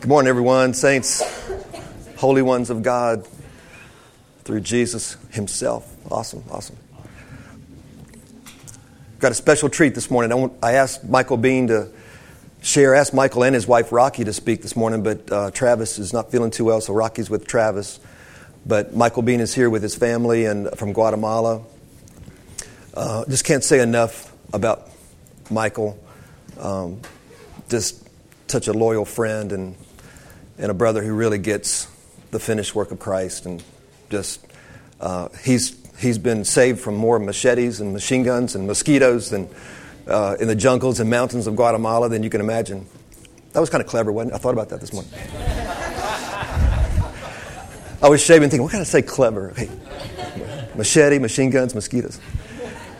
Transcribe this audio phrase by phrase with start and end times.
[0.00, 1.22] Good morning, everyone, saints,
[2.16, 3.28] holy ones of God,
[4.44, 5.94] through Jesus Himself.
[6.10, 6.78] Awesome, awesome.
[9.18, 10.32] Got a special treat this morning.
[10.32, 11.92] I, want, I asked Michael Bean to
[12.62, 16.14] share, asked Michael and his wife Rocky to speak this morning, but uh, Travis is
[16.14, 18.00] not feeling too well, so Rocky's with Travis.
[18.64, 21.62] But Michael Bean is here with his family and from Guatemala.
[22.94, 24.88] Uh, just can't say enough about
[25.50, 26.02] Michael.
[26.58, 27.02] Um,
[27.68, 28.08] just
[28.48, 29.76] such a loyal friend and
[30.60, 31.88] and a brother who really gets
[32.30, 33.62] the finished work of Christ and
[34.10, 34.46] just
[35.00, 39.48] uh, he's he's been saved from more machetes and machine guns and mosquitoes than
[40.06, 42.86] uh, in the jungles and mountains of Guatemala than you can imagine.
[43.52, 44.36] That was kind of clever, wasn't it?
[44.36, 45.10] I thought about that this morning.
[48.02, 49.54] I was shaving, thinking, what can I say clever?
[50.74, 52.18] Machete, machine guns, mosquitoes.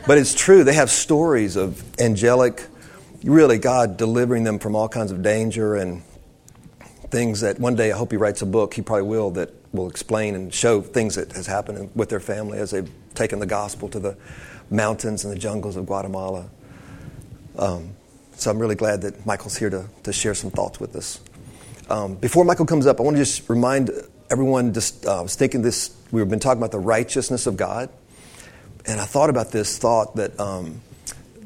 [0.07, 0.65] But it's true.
[0.65, 2.67] They have stories of angelic,
[3.25, 6.03] really God delivering them from all kinds of danger and
[7.11, 9.89] things that one day I hope he writes a book, he probably will, that will
[9.89, 13.89] explain and show things that has happened with their family as they've taken the gospel
[13.89, 14.17] to the
[14.71, 16.49] mountains and the jungles of Guatemala.
[17.59, 17.91] Um,
[18.35, 21.21] so I'm really glad that Michael's here to, to share some thoughts with us.
[21.91, 23.91] Um, before Michael comes up, I want to just remind
[24.31, 27.91] everyone, just uh, I was thinking this, we've been talking about the righteousness of God.
[28.87, 30.81] And I thought about this thought that, um,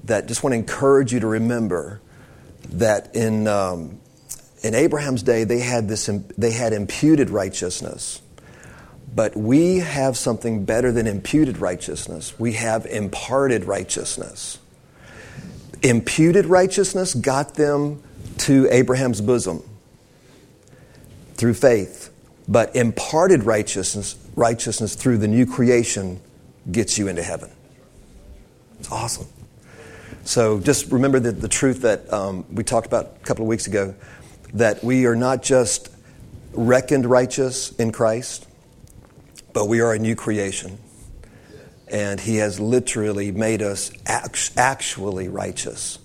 [0.04, 2.00] that just want to encourage you to remember
[2.68, 4.00] that in, um,
[4.64, 6.06] in Abraham's day, they had, this,
[6.38, 8.22] they had imputed righteousness.
[9.14, 12.36] But we have something better than imputed righteousness.
[12.40, 14.58] We have imparted righteousness.
[15.82, 18.02] Imputed righteousness got them
[18.38, 19.62] to Abraham's bosom
[21.34, 22.10] through faith.
[22.48, 26.20] But imparted righteousness, righteousness through the new creation
[26.72, 27.50] gets you into heaven.
[28.80, 29.26] It's awesome.
[30.24, 33.66] So just remember the, the truth that um, we talked about a couple of weeks
[33.66, 33.94] ago
[34.54, 35.90] that we are not just
[36.52, 38.46] reckoned righteous in Christ,
[39.52, 40.78] but we are a new creation.
[41.88, 45.98] And He has literally made us actually righteous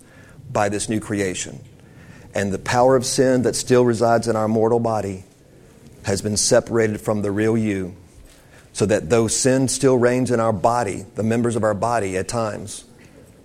[0.52, 1.64] by this new creation.
[2.34, 5.24] And the power of sin that still resides in our mortal body
[6.04, 7.96] has been separated from the real you,
[8.74, 12.28] so that though sin still reigns in our body, the members of our body at
[12.28, 12.86] times,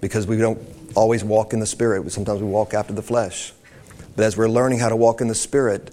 [0.00, 0.60] because we don't
[0.94, 3.52] always walk in the Spirit, sometimes we walk after the flesh.
[4.16, 5.90] But as we're learning how to walk in the Spirit,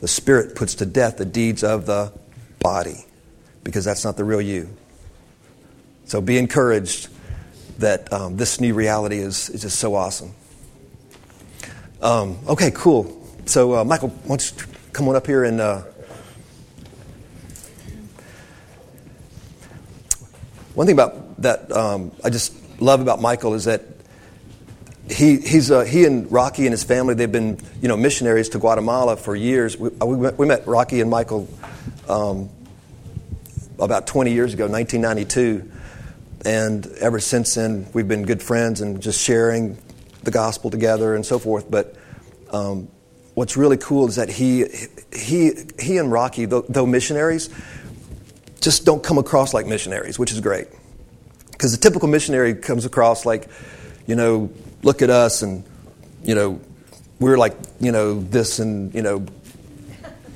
[0.00, 2.12] the Spirit puts to death the deeds of the
[2.60, 3.04] body
[3.64, 4.68] because that's not the real you.
[6.04, 7.08] So be encouraged
[7.78, 10.32] that um, this new reality is, is just so awesome.
[12.00, 13.18] Um, okay, cool.
[13.46, 15.60] So, uh, Michael, why don't you come on up here and.
[15.60, 15.82] Uh,
[20.74, 23.82] one thing about that um, I just love about Michael is that
[25.10, 28.58] he, he's, uh, he and Rocky and his family, they've been you know, missionaries to
[28.58, 29.76] Guatemala for years.
[29.76, 31.48] We, uh, we, met, we met Rocky and Michael
[32.08, 32.48] um,
[33.78, 35.70] about 20 years ago, 1992.
[36.44, 39.78] And ever since then, we've been good friends and just sharing
[40.22, 41.70] the gospel together and so forth.
[41.70, 41.96] But
[42.50, 42.88] um,
[43.34, 44.66] what's really cool is that he,
[45.12, 47.50] he, he and Rocky, though, though missionaries,
[48.60, 50.68] just don't come across like missionaries, which is great.
[51.50, 53.48] Because the typical missionary comes across like,
[54.06, 54.50] you know,
[54.82, 55.64] look at us and,
[56.22, 56.60] you know,
[57.18, 59.24] we're like, you know, this and, you know,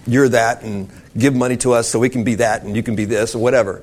[0.06, 2.94] you're that and give money to us so we can be that and you can
[2.94, 3.82] be this or whatever.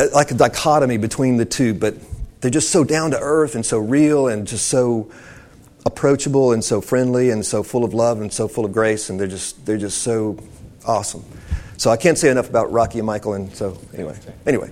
[0.00, 1.94] Uh, like a dichotomy between the two, but
[2.40, 5.10] they're just so down to earth and so real and just so
[5.84, 9.18] approachable and so friendly and so full of love and so full of grace and
[9.18, 10.38] they're just they're just so
[10.86, 11.24] awesome.
[11.76, 14.18] So I can't say enough about Rocky and Michael and so anyway.
[14.46, 14.70] Anyway.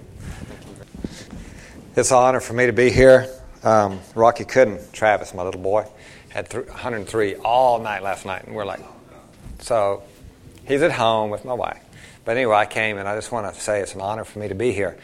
[1.95, 3.27] It's an honor for me to be here.
[3.67, 4.93] Um, Rocky couldn't.
[4.93, 5.87] Travis, my little boy,
[6.29, 8.79] had th- 103 all night last night, and we're like,
[9.59, 10.05] so
[10.69, 11.83] he's at home with my wife.
[12.25, 14.47] But anyway, I came, and I just want to say it's an honor for me
[14.47, 14.97] to be here.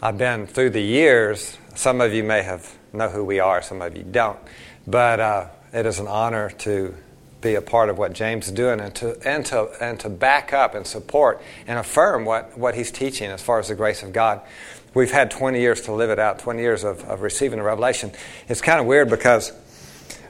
[0.00, 1.58] I've been through the years.
[1.74, 4.38] Some of you may have know who we are, some of you don't.
[4.86, 6.94] But uh, it is an honor to
[7.42, 10.54] be a part of what James is doing and to, and to, and to back
[10.54, 14.14] up and support and affirm what, what he's teaching as far as the grace of
[14.14, 14.40] God
[14.94, 18.12] we've had 20 years to live it out, 20 years of, of receiving the revelation.
[18.48, 19.52] It's kind of weird because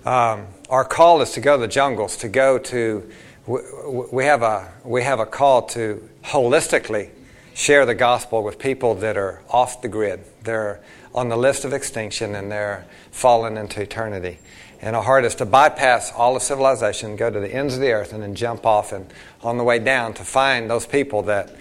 [0.05, 3.11] um, our call is to go to the jungles, to go to,
[3.47, 7.11] we have, a, we have a call to holistically
[7.55, 10.25] share the gospel with people that are off the grid.
[10.45, 10.81] They're
[11.15, 14.39] on the list of extinction and they're fallen into eternity.
[14.83, 17.93] And our heart is to bypass all of civilization, go to the ends of the
[17.93, 21.55] earth, and then jump off and on the way down to find those people that,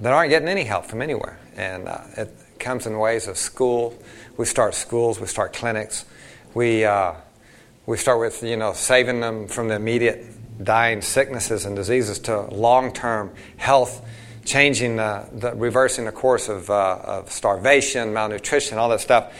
[0.00, 3.96] that aren't getting any help from anywhere and uh, it comes in ways of school.
[4.36, 6.04] We start schools, we start clinics.
[6.54, 7.14] We, uh,
[7.86, 10.26] we start with, you know, saving them from the immediate
[10.62, 14.06] dying sicknesses and diseases to long term health,
[14.44, 19.32] changing the, the, reversing the course of, uh, of starvation, malnutrition, all that stuff.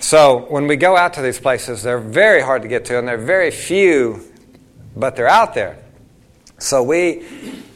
[0.00, 3.08] So when we go out to these places, they're very hard to get to, and
[3.08, 4.22] they're very few,
[4.96, 5.78] but they're out there.
[6.58, 7.24] So we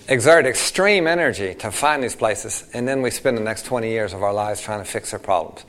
[0.08, 4.12] exert extreme energy to find these places, and then we spend the next 20 years
[4.12, 5.64] of our lives trying to fix their problems.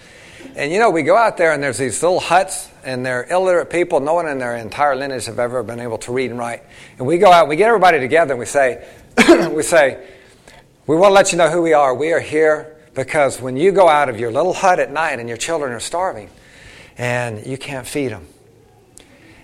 [0.55, 3.69] And you know, we go out there and there's these little huts, and they're illiterate
[3.69, 3.99] people.
[3.99, 6.63] No one in their entire lineage have ever been able to read and write.
[6.97, 8.85] And we go out, and we get everybody together, and we say,
[9.51, 10.05] we say,
[10.87, 11.93] we want to let you know who we are.
[11.93, 15.27] We are here because when you go out of your little hut at night and
[15.27, 16.29] your children are starving,
[16.97, 18.27] and you can't feed them,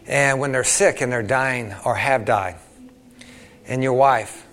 [0.05, 2.55] and when they're sick and they're dying or have died,
[3.69, 4.45] and your wife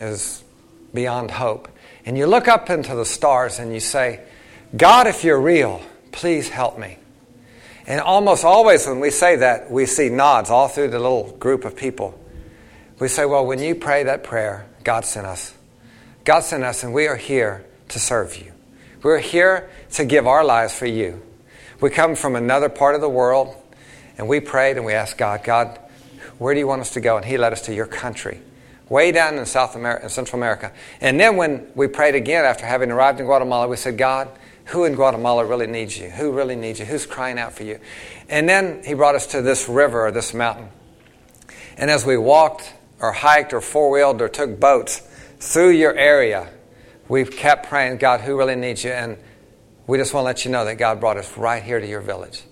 [0.00, 0.44] is
[0.92, 1.68] beyond hope,
[2.04, 4.20] and you look up into the stars and you say,
[4.76, 5.80] God, if you're real,
[6.12, 6.98] please help me.
[7.86, 11.64] And almost always when we say that, we see nods all through the little group
[11.64, 12.18] of people.
[12.98, 15.54] We say, Well, when you pray that prayer, God sent us.
[16.24, 18.52] God sent us, and we are here to serve you.
[19.02, 21.20] We're here to give our lives for you.
[21.80, 23.54] We come from another part of the world,
[24.16, 25.78] and we prayed and we asked God, God,
[26.38, 27.16] where do you want us to go?
[27.16, 28.40] And He led us to your country,
[28.88, 30.72] way down in South America, Central America.
[31.00, 34.28] And then when we prayed again after having arrived in Guatemala, we said, God,
[34.66, 36.10] who in Guatemala really needs you?
[36.10, 36.86] Who really needs you?
[36.86, 37.78] Who's crying out for you?
[38.28, 40.68] And then he brought us to this river or this mountain.
[41.76, 45.02] And as we walked or hiked or four wheeled or took boats
[45.38, 46.48] through your area,
[47.08, 48.90] we've kept praying, God, who really needs you?
[48.90, 49.18] And
[49.86, 52.00] we just want to let you know that God brought us right here to your
[52.00, 52.42] village.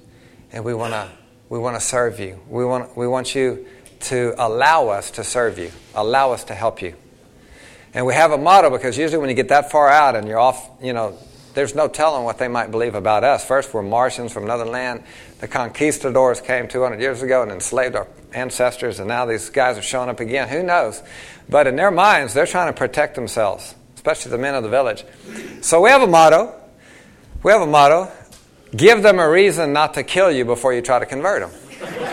[0.51, 1.09] And we want to
[1.53, 2.41] we want to serve you.
[2.49, 3.67] We want, we want you
[4.03, 6.95] to allow us to serve you, allow us to help you.
[7.95, 10.39] And we have a motto because usually when you get that far out and you're
[10.39, 11.19] off, you know,
[11.55, 13.45] there's no telling what they might believe about us.
[13.45, 15.03] First, we're Martians from another land.
[15.41, 19.83] The conquistadors came 200 years ago and enslaved our ancestors, and now these guys are
[19.83, 20.49] showing up again.
[20.49, 21.03] Who knows?
[21.51, 25.05] But in their minds, they're trying to protect themselves, especially the men of the village.
[25.61, 26.55] So we have a motto.
[27.43, 28.11] We have a motto
[28.75, 32.12] give them a reason not to kill you before you try to convert them.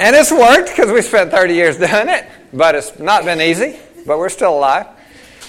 [0.00, 3.78] And it's worked because we spent 30 years doing it, but it's not been easy,
[4.06, 4.86] but we're still alive.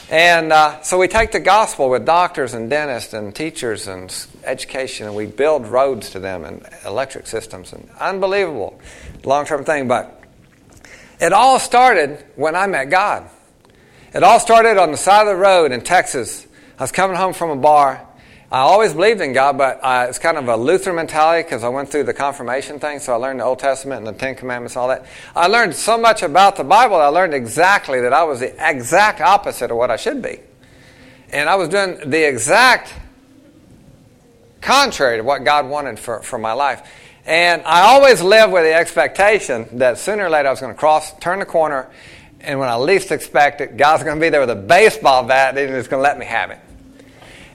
[0.09, 4.13] And uh, so we take the gospel with doctors and dentists and teachers and
[4.43, 8.77] education, and we build roads to them and electric systems and unbelievable
[9.23, 9.87] long term thing.
[9.87, 10.21] But
[11.21, 13.29] it all started when I met God.
[14.13, 16.45] It all started on the side of the road in Texas.
[16.77, 18.05] I was coming home from a bar,
[18.51, 21.87] I always believed in God, but it's kind of a Lutheran mentality because I went
[21.87, 24.89] through the confirmation thing, so I learned the Old Testament and the Ten Commandments, all
[24.89, 25.05] that.
[25.33, 29.21] I learned so much about the Bible, I learned exactly that I was the exact
[29.21, 30.41] opposite of what I should be.
[31.29, 32.93] And I was doing the exact
[34.59, 36.85] contrary to what God wanted for, for my life.
[37.25, 40.79] And I always lived with the expectation that sooner or later I was going to
[40.79, 41.89] cross, turn the corner,
[42.41, 45.57] and when I least expect it, God's going to be there with a baseball bat
[45.57, 46.59] and He's going to let me have it.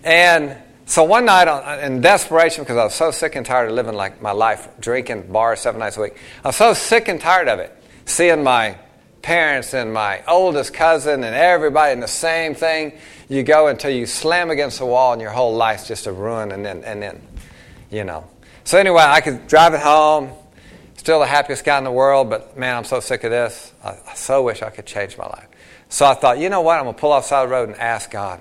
[0.02, 0.56] And
[0.87, 3.94] so one night, uh, in desperation, because I was so sick and tired of living
[3.94, 7.49] like my life, drinking bars seven nights a week, I was so sick and tired
[7.49, 8.79] of it, seeing my
[9.21, 12.93] parents and my oldest cousin and everybody in the same thing.
[13.29, 16.53] You go until you slam against the wall and your whole life's just a ruin,
[16.53, 17.21] and then, and then,
[17.91, 18.25] you know.
[18.62, 20.31] So anyway, I could drive it home,
[20.97, 23.73] still the happiest guy in the world, but man, I'm so sick of this.
[23.82, 25.49] I, I so wish I could change my life.
[25.89, 26.79] So I thought, you know what?
[26.79, 28.41] I'm to pull off the side of the road and ask God.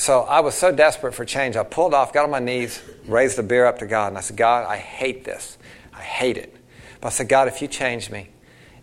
[0.00, 3.36] So I was so desperate for change, I pulled off, got on my knees, raised
[3.36, 5.58] the beer up to God, and I said, God, I hate this.
[5.92, 6.56] I hate it.
[7.02, 8.30] But I said, God, if you change me,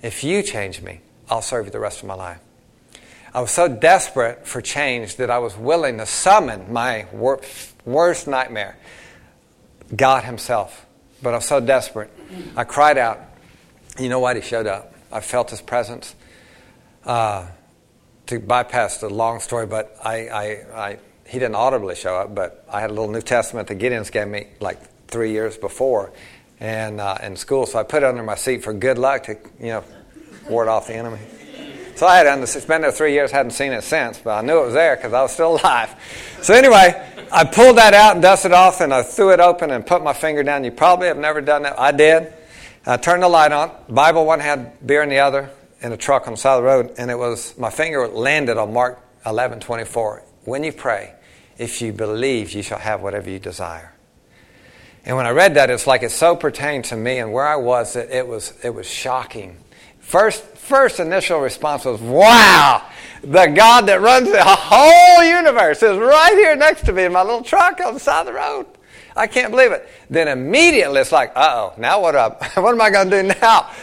[0.03, 2.37] if you change me, I'll serve you the rest of my life.
[3.33, 7.41] I was so desperate for change that I was willing to summon my wor-
[7.83, 8.77] worst nightmare,
[9.95, 10.85] God Himself.
[11.23, 12.11] But I was so desperate.
[12.55, 13.19] I cried out.
[13.97, 14.35] You know what?
[14.35, 14.93] He showed up.
[15.11, 16.13] I felt His presence.
[17.03, 17.47] Uh,
[18.27, 20.43] to bypass the long story, but I, I,
[20.75, 24.11] I, he didn't audibly show up, but I had a little New Testament that Gideons
[24.11, 26.11] gave me like three years before
[26.59, 29.37] and uh, in school, so I put it under my seat for good luck to,
[29.59, 29.83] you know,
[30.49, 31.19] ward off the enemy.
[31.95, 34.61] So I had it's been there three years, hadn't seen it since, but I knew
[34.61, 35.95] it was there because I was still alive.
[36.41, 39.85] So anyway, I pulled that out and dusted off, and I threw it open and
[39.85, 40.63] put my finger down.
[40.63, 41.79] You probably have never done that.
[41.79, 42.33] I did.
[42.85, 43.71] I turned the light on.
[43.89, 45.49] Bible one had beer in the other
[45.81, 48.57] in a truck on the side of the road, and it was my finger landed
[48.57, 50.23] on Mark 11 24.
[50.45, 51.13] When you pray,
[51.57, 53.93] if you believe, you shall have whatever you desire.
[55.05, 57.55] And when I read that, it's like it so pertained to me and where I
[57.55, 59.55] was that it was it was shocking.
[59.99, 62.83] First first initial response was, "Wow,
[63.21, 67.23] the God that runs the whole universe is right here next to me in my
[67.23, 68.65] little truck on the side of the road."
[69.15, 69.87] I can't believe it.
[70.09, 72.43] Then immediately it's like, "Uh oh, now what up?
[72.57, 73.69] what am I going to do now?"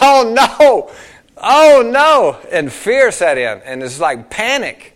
[0.00, 0.90] Oh no!
[1.36, 2.38] Oh no!
[2.50, 4.95] And fear set in, and it's like panic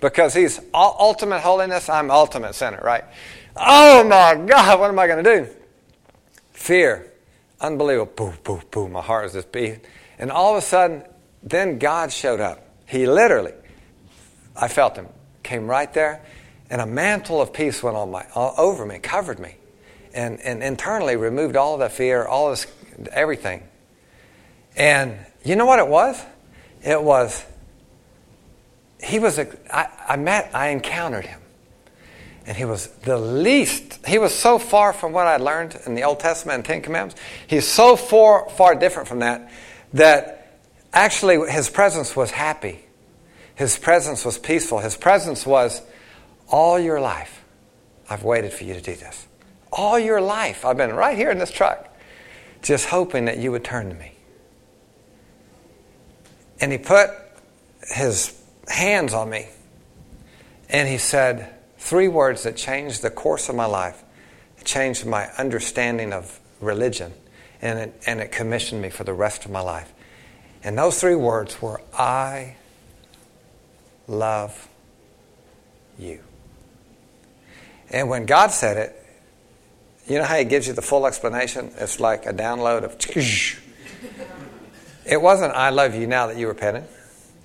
[0.00, 1.88] because he's ultimate holiness.
[1.88, 3.04] I'm ultimate sinner, right?
[3.56, 5.48] Oh my God, what am I going to do?
[6.52, 7.10] Fear,
[7.60, 8.12] unbelievable.
[8.16, 8.92] Boom, boom, boom.
[8.92, 9.80] My heart was just beating.
[10.18, 11.04] And all of a sudden,
[11.42, 12.66] then God showed up.
[12.86, 13.52] He literally,
[14.56, 15.08] I felt him,
[15.42, 16.22] came right there,
[16.68, 19.56] and a mantle of peace went on my, all over me, covered me,
[20.12, 22.66] and, and internally removed all the fear, all this,
[23.12, 23.62] everything.
[24.76, 26.22] And you know what it was?
[26.82, 27.44] It was,
[29.02, 31.40] he was, a, I, I met, I encountered him.
[32.46, 36.02] And he was the least, he was so far from what I learned in the
[36.02, 37.20] Old Testament and Ten Commandments.
[37.46, 39.50] He's so far, far different from that
[39.92, 40.58] that
[40.92, 42.80] actually his presence was happy.
[43.54, 44.78] His presence was peaceful.
[44.78, 45.82] His presence was
[46.48, 47.44] all your life.
[48.08, 49.26] I've waited for you to do this.
[49.72, 50.64] All your life.
[50.64, 51.94] I've been right here in this truck,
[52.62, 54.12] just hoping that you would turn to me.
[56.60, 57.10] And he put
[57.94, 58.39] his
[58.70, 59.48] hands on me
[60.70, 64.02] and he said three words that changed the course of my life,
[64.58, 67.12] it changed my understanding of religion,
[67.60, 69.92] and it, and it commissioned me for the rest of my life.
[70.62, 72.54] And those three words were I
[74.06, 74.68] love
[75.98, 76.20] you.
[77.90, 78.96] And when God said it,
[80.06, 81.72] you know how He gives you the full explanation?
[81.78, 82.96] It's like a download of.
[85.06, 86.84] It wasn't I love you now that you repented.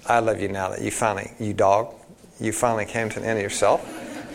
[0.08, 1.94] I love you now that you finally, you dog,
[2.40, 3.84] you finally came to the end of yourself.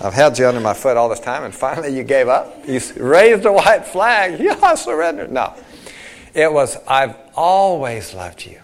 [0.02, 2.66] I've held you under my foot all this time, and finally you gave up.
[2.66, 4.40] You raised a white flag.
[4.40, 5.30] Yeah, surrendered.
[5.30, 5.54] No.
[6.34, 8.60] It was, I've always loved you.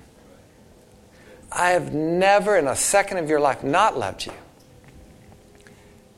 [1.52, 4.32] I have never in a second of your life not loved you.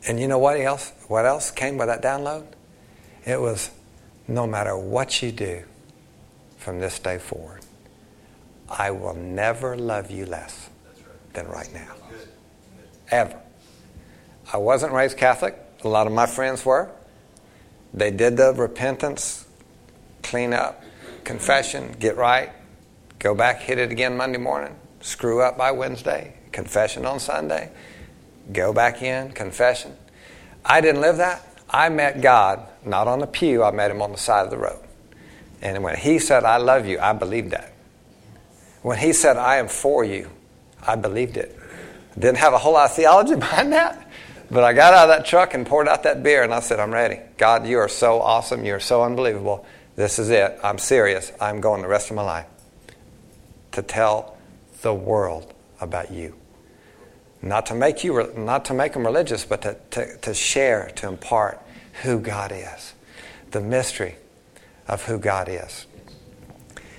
[0.07, 0.93] And you know what else?
[1.09, 2.47] What else came with that download?
[3.27, 3.71] It was
[4.27, 5.65] no matter what you do
[6.57, 7.61] from this day forward,
[8.69, 10.71] I will never love you less
[11.39, 11.95] than right now.
[13.11, 13.41] Ever.
[14.53, 15.57] I wasn't raised Catholic.
[15.85, 16.91] A lot of my friends were.
[17.95, 19.47] They did the repentance,
[20.23, 20.83] clean up,
[21.25, 22.51] confession, get right,
[23.19, 27.71] go back, hit it again Monday morning, screw up by Wednesday, confession on Sunday,
[28.53, 29.97] go back in, confession.
[30.65, 31.45] I didn't live that.
[31.71, 34.59] I met God not on the pew, I met him on the side of the
[34.59, 34.83] road.
[35.63, 37.73] And when he said, I love you, I believed that.
[38.83, 40.31] When he said, I am for you,
[40.87, 41.59] I believed it.
[42.19, 44.11] Didn't have a whole lot of theology behind that,
[44.51, 46.81] but I got out of that truck and poured out that beer and I said,
[46.81, 47.21] I'm ready.
[47.37, 48.65] God, you are so awesome.
[48.65, 49.67] You are so unbelievable.
[49.97, 50.59] This is it.
[50.63, 51.33] I'm serious.
[51.41, 52.47] I'm going the rest of my life
[53.73, 54.37] to tell
[54.83, 56.35] the world about you.
[57.43, 61.09] Not to make you, not to make them religious, but to, to, to share, to
[61.09, 61.63] impart
[62.03, 62.95] who God is,
[63.51, 64.17] the mystery
[64.89, 65.87] of who God is.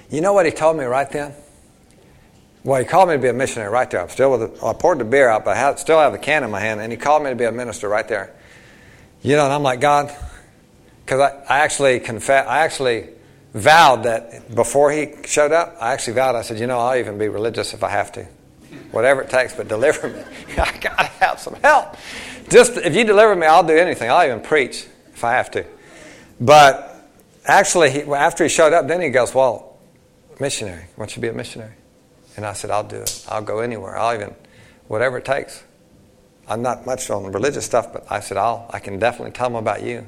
[0.10, 1.34] You know what he told me right then?
[2.64, 4.02] Well, he called me to be a missionary right there.
[4.02, 6.44] I'm still with the, I poured the beer out, but I still have the can
[6.44, 8.36] in my hand, and he called me to be a minister right there.
[9.22, 10.14] You know, and I'm like, God,
[11.06, 13.10] because I, I actually confess, I actually
[13.54, 17.18] vowed that before he showed up, I actually vowed, I said, you know, I'll even
[17.18, 18.28] be religious if I have to.
[18.92, 20.24] Whatever it takes, but deliver me.
[20.58, 21.96] I got to have some help.
[22.50, 24.10] Just if you deliver me, I'll do anything.
[24.10, 25.66] I'll even preach if I have to.
[26.40, 27.08] But
[27.46, 29.78] actually, he, after he showed up, then he goes, well,
[30.40, 30.86] missionary.
[30.96, 31.74] Why don't you be a missionary?
[32.40, 33.26] And I said, I'll do it.
[33.28, 33.98] I'll go anywhere.
[33.98, 34.34] I'll even,
[34.88, 35.62] whatever it takes.
[36.48, 39.58] I'm not much on religious stuff, but I said, I'll, I can definitely tell them
[39.58, 40.08] about you.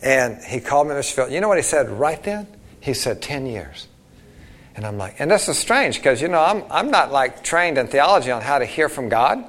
[0.00, 1.12] And he called me Mr.
[1.12, 1.30] Phil.
[1.32, 2.46] You know what he said right then?
[2.78, 3.88] He said, 10 years.
[4.76, 7.78] And I'm like, and this is strange because, you know, I'm, I'm not like trained
[7.78, 9.44] in theology on how to hear from God.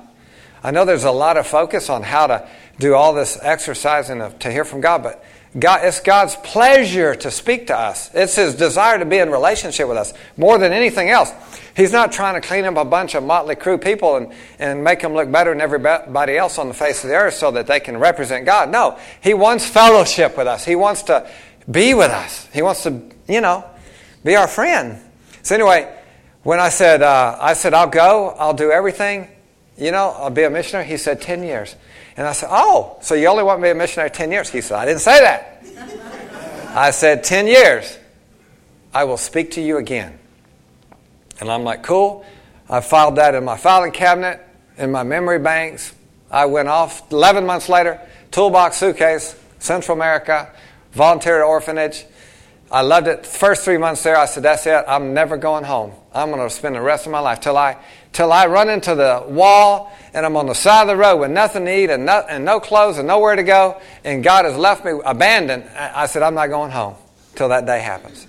[0.63, 4.39] I know there's a lot of focus on how to do all this exercising of,
[4.39, 5.23] to hear from God, but
[5.57, 8.11] God, it's God's pleasure to speak to us.
[8.13, 11.31] It's His desire to be in relationship with us more than anything else.
[11.75, 15.01] He's not trying to clean up a bunch of motley crew people and, and make
[15.01, 17.79] them look better than everybody else on the face of the earth so that they
[17.79, 18.69] can represent God.
[18.71, 20.65] No, He wants fellowship with us.
[20.65, 21.29] He wants to
[21.69, 22.47] be with us.
[22.53, 23.63] He wants to, you know,
[24.23, 24.99] be our friend.
[25.43, 25.93] So anyway,
[26.43, 29.27] when I said, uh, I said, I'll go, I'll do everything,
[29.77, 31.75] you know, I'll be a missionary, he said, 10 years.
[32.17, 34.49] And I said, Oh, so you only want me to be a missionary 10 years?
[34.49, 35.63] He said, I didn't say that.
[36.75, 37.97] I said, 10 years.
[38.93, 40.17] I will speak to you again.
[41.39, 42.25] And I'm like, cool.
[42.69, 44.41] I filed that in my filing cabinet,
[44.77, 45.93] in my memory banks.
[46.31, 50.51] I went off 11 months later, toolbox suitcase, Central America,
[50.91, 52.05] volunteer orphanage.
[52.71, 53.25] I loved it.
[53.25, 54.83] First three months there, I said, that's it.
[54.87, 55.93] I'm never going home.
[56.13, 57.77] I'm going to spend the rest of my life till I,
[58.17, 61.29] till I run into the wall and I'm on the side of the road with
[61.29, 63.79] nothing to eat and no, and no clothes and nowhere to go.
[64.03, 65.65] And God has left me abandoned.
[65.75, 66.95] I said, I'm not going home
[67.35, 68.25] till that day happens.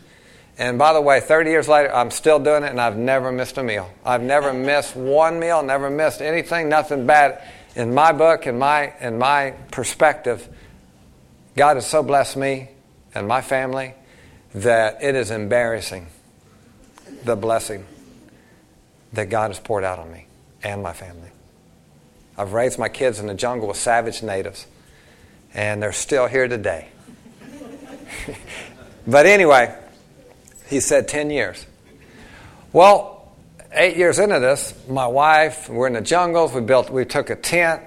[0.59, 3.57] And by the way, 30 years later, I'm still doing it, and I've never missed
[3.57, 3.89] a meal.
[4.05, 7.41] I've never missed one meal, never missed anything, nothing bad.
[7.75, 10.47] In my book, in my, in my perspective,
[11.57, 12.69] God has so blessed me
[13.15, 13.95] and my family
[14.53, 16.09] that it is embarrassing
[17.25, 17.87] the blessing
[19.13, 20.27] that God has poured out on me
[20.63, 21.31] and my family.
[22.37, 24.67] I've raised my kids in the jungle with savage natives,
[25.55, 26.89] and they're still here today.
[29.07, 29.77] but anyway,
[30.69, 31.67] he said 10 years.
[32.73, 33.33] Well,
[33.73, 37.37] eight years into this, my wife, we're in the jungles, we built, we took a
[37.37, 37.83] tent,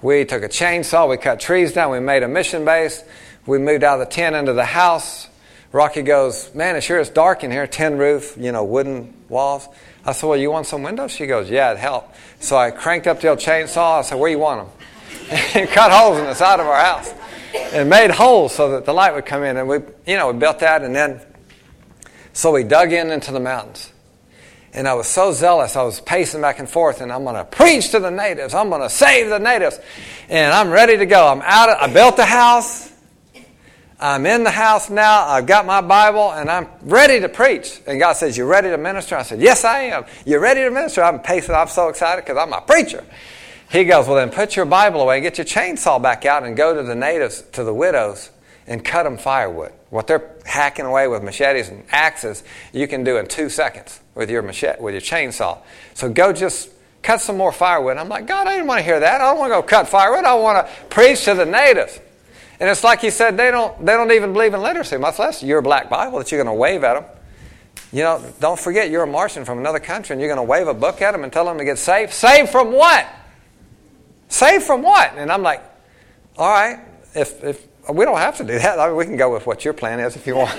[0.00, 3.02] we took a chainsaw, we cut trees down, we made a mission base,
[3.46, 5.28] we moved out of the tent into the house.
[5.72, 9.68] Rocky goes, Man, it sure is dark in here, tin roof, you know, wooden walls.
[10.06, 11.12] I said, Well, you want some windows?
[11.12, 12.16] She goes, Yeah, it helped.
[12.40, 13.98] So I cranked up the old chainsaw.
[13.98, 14.86] I said, Where you want them?
[15.54, 17.12] and cut holes in the side of our house
[17.72, 19.56] and made holes so that the light would come in.
[19.56, 21.20] And we, you know, we built that and then
[22.34, 23.92] so we dug in into the mountains.
[24.72, 27.44] And I was so zealous, I was pacing back and forth, and I'm going to
[27.44, 28.54] preach to the natives.
[28.54, 29.78] I'm going to save the natives.
[30.28, 31.28] And I'm ready to go.
[31.28, 31.68] I'm out.
[31.68, 32.92] Of, I built the house.
[34.00, 35.26] I'm in the house now.
[35.26, 37.80] I've got my Bible, and I'm ready to preach.
[37.86, 39.16] And God says, You ready to minister?
[39.16, 40.04] I said, Yes, I am.
[40.26, 41.02] You ready to minister?
[41.02, 41.54] I'm pacing.
[41.54, 43.04] I'm so excited because I'm a preacher.
[43.70, 46.74] He goes, Well, then put your Bible away, get your chainsaw back out, and go
[46.74, 48.30] to the natives, to the widows,
[48.66, 49.72] and cut them firewood.
[49.90, 54.28] What they're hacking away with machetes and axes, you can do in two seconds with
[54.28, 55.58] your machete, with your chainsaw.
[55.94, 56.70] So go just
[57.02, 57.96] cut some more firewood.
[57.96, 59.20] I'm like, God, I didn't want to hear that.
[59.20, 60.24] I don't want to go cut firewood.
[60.24, 62.00] I want to preach to the natives.
[62.64, 65.42] And it's like he said, they don't, they don't even believe in literacy, much less
[65.42, 67.04] your black Bible that you're going to wave at them.
[67.92, 70.66] You know, don't forget you're a Martian from another country and you're going to wave
[70.66, 72.14] a book at them and tell them to get saved.
[72.14, 73.06] Saved from what?
[74.30, 75.12] Saved from what?
[75.14, 75.62] And I'm like,
[76.38, 76.80] all right,
[77.14, 78.78] if, if we don't have to do that.
[78.78, 80.58] I mean, we can go with what your plan is if you want.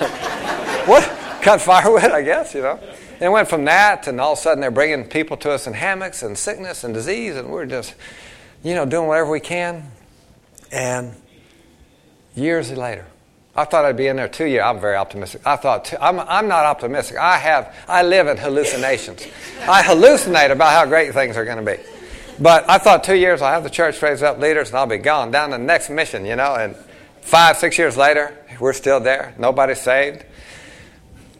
[0.86, 1.02] what?
[1.42, 2.78] Cut firewood, I guess, you know.
[3.14, 5.66] And it went from that, and all of a sudden they're bringing people to us
[5.66, 7.96] in hammocks and sickness and disease, and we're just,
[8.62, 9.90] you know, doing whatever we can.
[10.70, 11.12] And
[12.36, 13.06] years later,
[13.54, 14.62] I thought I'd be in there two years.
[14.64, 15.40] I'm very optimistic.
[15.46, 17.16] I thought I'm, I'm not optimistic.
[17.16, 19.26] I have I live in hallucinations.
[19.62, 21.82] I hallucinate about how great things are going to be.
[22.38, 24.98] But I thought two years I'll have the church raise up leaders and I'll be
[24.98, 26.54] gone down the next mission, you know.
[26.54, 26.76] And
[27.26, 29.34] Five, six years later, we're still there.
[29.36, 30.24] Nobody's saved.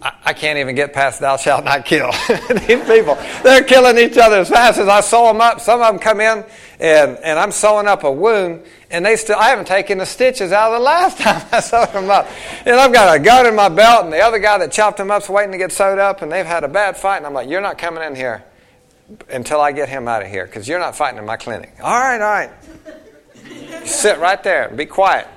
[0.02, 2.10] I, I can't even get past thou shalt not kill.
[2.28, 5.60] These people, they're killing each other as fast as I sew them up.
[5.60, 6.44] Some of them come in
[6.78, 10.52] and, and I'm sewing up a wound and they still, I haven't taken the stitches
[10.52, 12.28] out of the last time I sewed them up.
[12.64, 15.10] And I've got a gun in my belt and the other guy that chopped them
[15.10, 17.48] up's waiting to get sewed up and they've had a bad fight and I'm like,
[17.48, 18.44] you're not coming in here
[19.30, 21.74] until I get him out of here because you're not fighting in my clinic.
[21.82, 22.50] All right, all right.
[23.86, 25.28] Sit right there be quiet.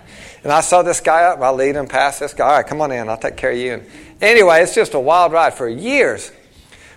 [0.43, 1.39] And I saw this guy up.
[1.41, 2.47] I lead him past this guy.
[2.47, 3.10] All right, come on in.
[3.10, 3.73] I'll take care of you.
[3.73, 3.86] And
[4.21, 6.32] anyway, it's just a wild ride for years.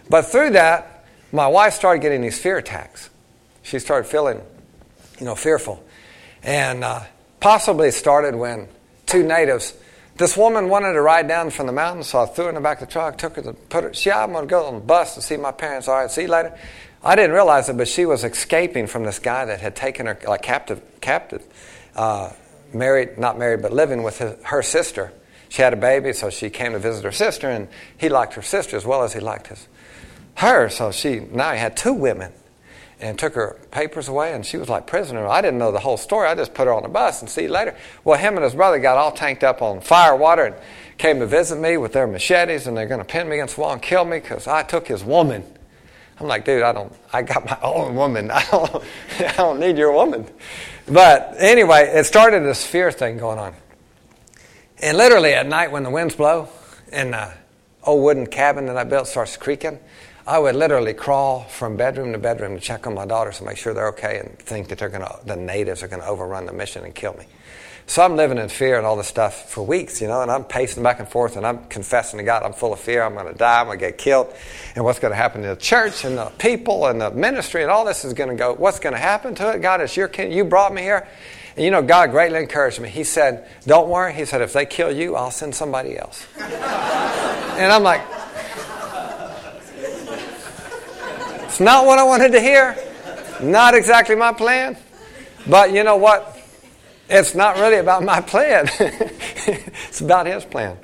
[0.08, 3.10] But through that, my wife started getting these fear attacks.
[3.62, 4.40] She started feeling,
[5.18, 5.84] you know, fearful.
[6.42, 7.02] And uh,
[7.40, 8.68] possibly started when
[9.06, 9.74] two natives,
[10.16, 12.60] this woman wanted to ride down from the mountain, so I threw her in the
[12.60, 14.74] back of the truck, took her to put her, she, I'm going to go on
[14.74, 15.88] the bus to see my parents.
[15.88, 16.56] All right, see you later.
[17.02, 20.18] I didn't realize it, but she was escaping from this guy that had taken her
[20.26, 21.42] like captive, captive.
[21.96, 22.32] Uh,
[22.74, 25.12] married, not married, but living with his, her sister.
[25.48, 28.42] She had a baby, so she came to visit her sister, and he liked her
[28.42, 29.68] sister as well as he liked his
[30.36, 30.68] her.
[30.68, 32.32] So she now he had two women,
[33.02, 35.26] and took her papers away, and she was like prisoner.
[35.26, 36.28] I didn't know the whole story.
[36.28, 37.76] I just put her on the bus and see you later.
[38.04, 40.56] Well, him and his brother got all tanked up on fire water and
[40.98, 43.62] came to visit me with their machetes, and they're going to pin me against the
[43.62, 45.44] wall and kill me because I took his woman.
[46.20, 46.94] I'm like, dude, I don't.
[47.12, 48.30] I got my own woman.
[48.32, 48.84] I don't.
[49.18, 50.26] I don't need your woman.
[50.86, 53.54] But anyway, it started this fear thing going on.
[54.78, 56.48] And literally at night when the winds blow
[56.92, 57.32] and the
[57.82, 59.80] old wooden cabin that I built starts creaking,
[60.26, 63.56] I would literally crawl from bedroom to bedroom to check on my daughters to make
[63.56, 66.52] sure they're okay and think that they're gonna, the natives are going to overrun the
[66.52, 67.24] mission and kill me.
[67.86, 70.44] So I'm living in fear and all this stuff for weeks, you know, and I'm
[70.44, 73.02] pacing back and forth and I'm confessing to God, I'm full of fear.
[73.02, 73.60] I'm going to die.
[73.60, 74.32] I'm going to get killed.
[74.76, 77.70] And what's going to happen to the church and the people and the ministry and
[77.70, 79.60] all this is going to go, what's going to happen to it?
[79.60, 80.30] God, it's your king.
[80.30, 81.08] You brought me here.
[81.56, 82.88] And you know, God greatly encouraged me.
[82.88, 84.14] He said, Don't worry.
[84.14, 86.26] He said, If they kill you, I'll send somebody else.
[86.38, 88.00] and I'm like,
[91.52, 92.74] It's not what I wanted to hear.
[93.42, 94.74] Not exactly my plan.
[95.46, 96.34] But you know what?
[97.10, 100.78] It's not really about my plan, it's about His plan.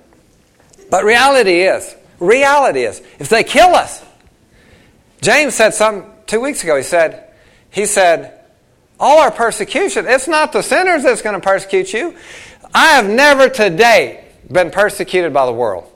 [0.91, 4.05] But reality is, reality is, if they kill us,
[5.23, 7.33] James said some two weeks ago, he said,
[7.71, 8.39] he said,
[9.01, 12.15] all our persecution, it's not the sinners that's going to persecute you.
[12.75, 15.91] I have never to date been persecuted by the world.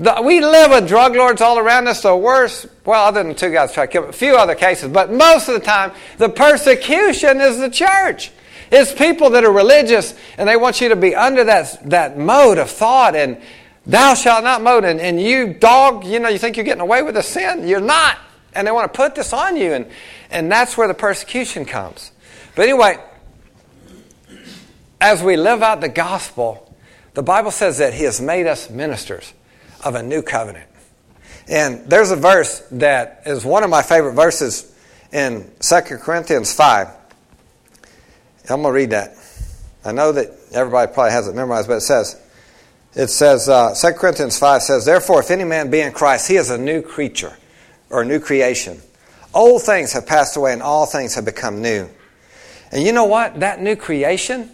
[0.00, 2.00] The, we live with drug lords all around us.
[2.00, 5.12] The worst, well, other than two guys try to kill, a few other cases, but
[5.12, 8.32] most of the time, the persecution is the church.
[8.72, 12.56] It's people that are religious and they want you to be under that, that mode
[12.56, 13.42] of thought and
[13.84, 14.84] thou shalt not mode.
[14.84, 17.68] And, and you, dog, you know, you think you're getting away with a sin.
[17.68, 18.16] You're not.
[18.54, 19.74] And they want to put this on you.
[19.74, 19.86] And,
[20.30, 22.10] and that's where the persecution comes.
[22.54, 22.96] But anyway,
[24.98, 26.74] as we live out the gospel,
[27.12, 29.34] the Bible says that He has made us ministers
[29.84, 30.68] of a new covenant.
[31.48, 34.72] And there's a verse that is one of my favorite verses
[35.12, 36.88] in 2 Corinthians 5.
[38.48, 39.16] I'm going to read that.
[39.84, 42.20] I know that everybody probably has it memorized, but it says,
[42.94, 46.36] it says, uh, 2 Corinthians 5 says, Therefore, if any man be in Christ, he
[46.36, 47.36] is a new creature
[47.88, 48.80] or a new creation.
[49.32, 51.88] Old things have passed away and all things have become new.
[52.72, 53.40] And you know what?
[53.40, 54.50] That new creation,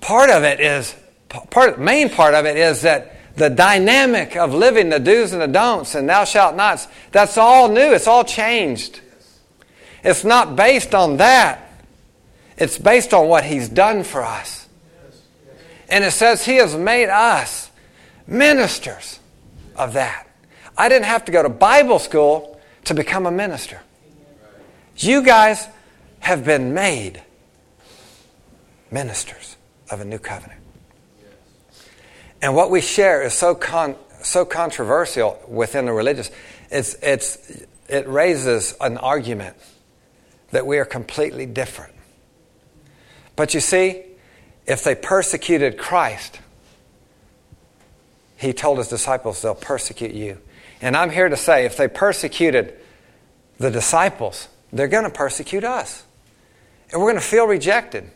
[0.00, 0.94] part of it is,
[1.28, 5.48] part, main part of it is that the dynamic of living, the do's and the
[5.48, 7.92] don'ts, and thou shalt nots, that's all new.
[7.92, 9.00] It's all changed.
[10.04, 11.64] It's not based on that.
[12.56, 14.68] It's based on what He's done for us.
[15.88, 17.70] And it says He has made us
[18.26, 19.20] ministers
[19.76, 20.26] of that.
[20.76, 23.80] I didn't have to go to Bible school to become a minister.
[24.96, 25.66] You guys
[26.20, 27.22] have been made
[28.90, 29.56] ministers
[29.90, 30.57] of a new covenant.
[32.40, 36.30] And what we share is so con- so controversial within the religious.
[36.70, 39.56] It's, it's, it raises an argument
[40.50, 41.94] that we are completely different.
[43.36, 44.02] But you see,
[44.66, 46.40] if they persecuted Christ,
[48.36, 50.38] he told his disciples they'll persecute you.
[50.80, 52.74] And I'm here to say if they persecuted
[53.58, 56.04] the disciples, they're going to persecute us.
[56.92, 58.10] And we're going to feel rejected.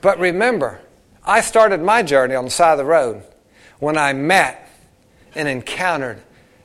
[0.00, 0.80] But remember,
[1.28, 3.22] I started my journey on the side of the road
[3.78, 4.68] when I met
[5.34, 6.22] and encountered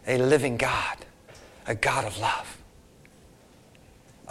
[0.08, 0.98] a living God,
[1.68, 2.58] a God of love,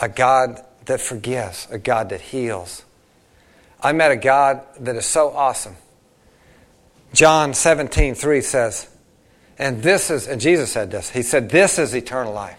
[0.00, 2.84] a God that forgives, a God that heals.
[3.80, 5.76] I met a God that is so awesome.
[7.12, 8.88] John 17, 3 says,
[9.58, 12.58] and this is, and Jesus said this, He said, This is eternal life.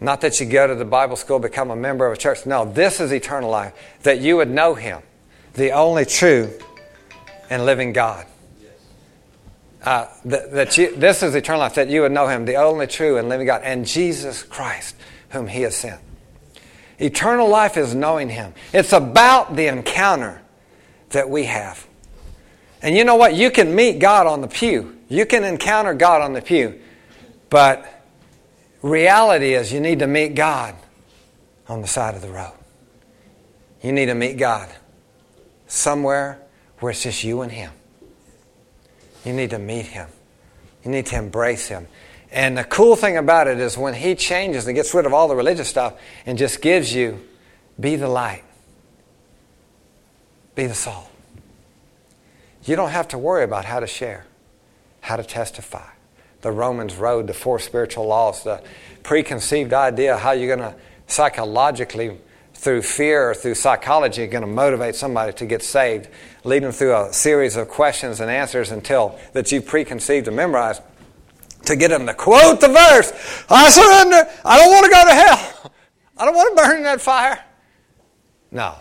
[0.00, 2.46] Not that you go to the Bible school, become a member of a church.
[2.46, 3.74] No, this is eternal life.
[4.04, 5.02] That you would know Him,
[5.58, 6.50] the only true
[7.50, 8.26] and living God.
[9.82, 12.86] Uh, that, that you, this is eternal life, that you would know Him, the only
[12.86, 14.96] true and living God, and Jesus Christ,
[15.30, 16.00] whom He has sent.
[16.98, 18.54] Eternal life is knowing Him.
[18.72, 20.42] It's about the encounter
[21.10, 21.86] that we have.
[22.82, 23.34] And you know what?
[23.34, 24.96] You can meet God on the pew.
[25.08, 26.80] You can encounter God on the pew.
[27.50, 28.04] But
[28.82, 30.74] reality is you need to meet God
[31.68, 32.54] on the side of the road.
[33.82, 34.68] You need to meet God
[35.68, 36.40] somewhere
[36.80, 37.70] where it's just you and Him.
[39.24, 40.08] You need to meet Him.
[40.84, 41.86] You need to embrace Him.
[42.30, 45.28] And the cool thing about it is when He changes and gets rid of all
[45.28, 45.94] the religious stuff
[46.26, 47.20] and just gives you
[47.78, 48.42] be the light,
[50.54, 51.10] be the salt.
[52.64, 54.26] You don't have to worry about how to share,
[55.00, 55.86] how to testify.
[56.40, 58.62] The Romans road, the four spiritual laws, the
[59.02, 62.18] preconceived idea how you're going to psychologically,
[62.58, 66.08] through fear or through psychology, going to motivate somebody to get saved,
[66.42, 70.82] lead them through a series of questions and answers until that you preconceived and memorized
[71.66, 73.12] to get them to quote the verse
[73.48, 74.28] I surrender.
[74.44, 75.72] I don't want to go to hell.
[76.16, 77.44] I don't want to burn in that fire.
[78.50, 78.74] No,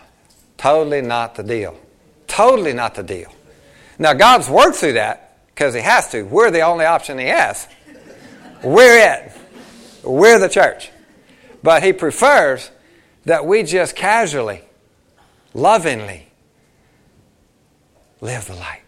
[0.58, 1.80] totally not the deal.
[2.26, 3.32] Totally not the deal.
[4.00, 6.24] Now, God's worked through that because He has to.
[6.24, 7.68] We're the only option He has.
[8.64, 9.32] We're it.
[10.04, 10.90] We're the church.
[11.62, 12.72] But He prefers
[13.28, 14.62] that we just casually,
[15.54, 16.28] lovingly
[18.22, 18.84] live the light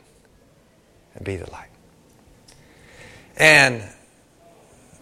[1.14, 1.68] and be the light.
[3.36, 3.84] And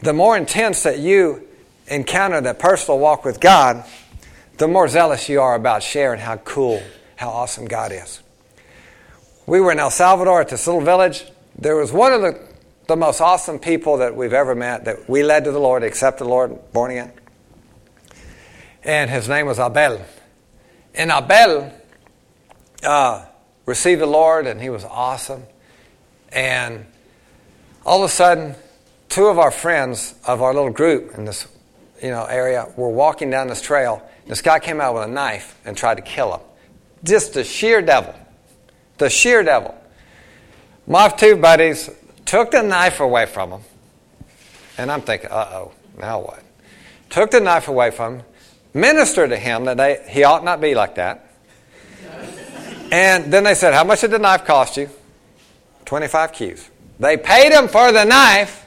[0.02, 1.48] the more intense that you
[1.86, 3.86] encounter that personal walk with God,
[4.58, 6.82] the more zealous you are about sharing how cool,
[7.16, 8.24] how awesome God is.
[9.46, 11.24] We were in El Salvador at this little village.
[11.60, 12.40] There was one of the,
[12.88, 16.24] the most awesome people that we've ever met that we led to the Lord, accepted
[16.24, 17.12] the Lord, born again.
[18.88, 20.02] And his name was Abel.
[20.96, 21.74] And Abel
[22.82, 23.26] uh,
[23.66, 25.44] received the Lord, and he was awesome.
[26.32, 26.86] And
[27.86, 28.56] all of a sudden,
[29.10, 31.48] two of our friends of our little group in this
[32.02, 34.02] you know, area were walking down this trail.
[34.26, 36.42] This guy came out with a knife and tried to kill him.
[37.04, 38.16] Just the sheer devil.
[39.00, 39.76] The sheer devil.
[40.88, 41.90] My two buddies
[42.26, 43.62] took the knife away from him.
[44.78, 46.42] And I'm thinking, uh oh, now what?
[47.10, 48.26] Took the knife away from him,
[48.78, 51.30] ministered to him that they, he ought not be like that.
[52.92, 54.90] and then they said, How much did the knife cost you?
[55.86, 56.70] 25 keys.
[57.00, 58.66] They paid him for the knife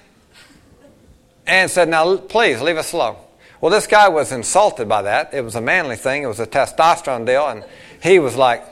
[1.47, 3.17] and said, Now, please leave us alone.
[3.61, 5.35] Well, this guy was insulted by that.
[5.35, 7.65] It was a manly thing, it was a testosterone deal, and
[8.03, 8.65] he was like,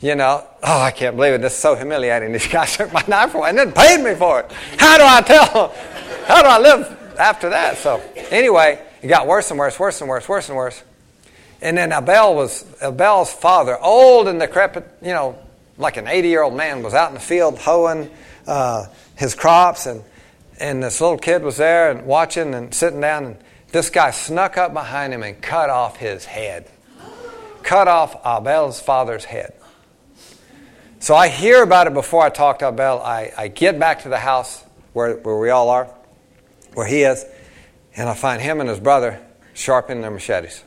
[0.00, 1.42] you know, oh, I can't believe it.
[1.42, 2.32] This is so humiliating.
[2.32, 4.52] These guys took my knife away and then paid me for it.
[4.78, 5.68] How do I tell?
[6.26, 7.76] How do I live after that?
[7.76, 8.00] So,
[8.30, 10.82] anyway, it got worse and worse, worse and worse, worse and worse.
[11.62, 15.38] And then Abel was Abel's father, old and decrepit, you know,
[15.76, 18.10] like an 80 year old man, was out in the field hoeing
[18.46, 18.86] uh,
[19.16, 20.02] his crops, and
[20.58, 23.36] and this little kid was there and watching and sitting down, and
[23.72, 26.68] this guy snuck up behind him and cut off his head,
[27.62, 29.54] cut off Abel's father's head.
[30.98, 33.00] So I hear about it before I talk to Abel.
[33.00, 35.88] I, I get back to the house where, where we all are,
[36.74, 37.24] where he is,
[37.96, 39.20] and I find him and his brother
[39.54, 40.62] sharpening their machetes.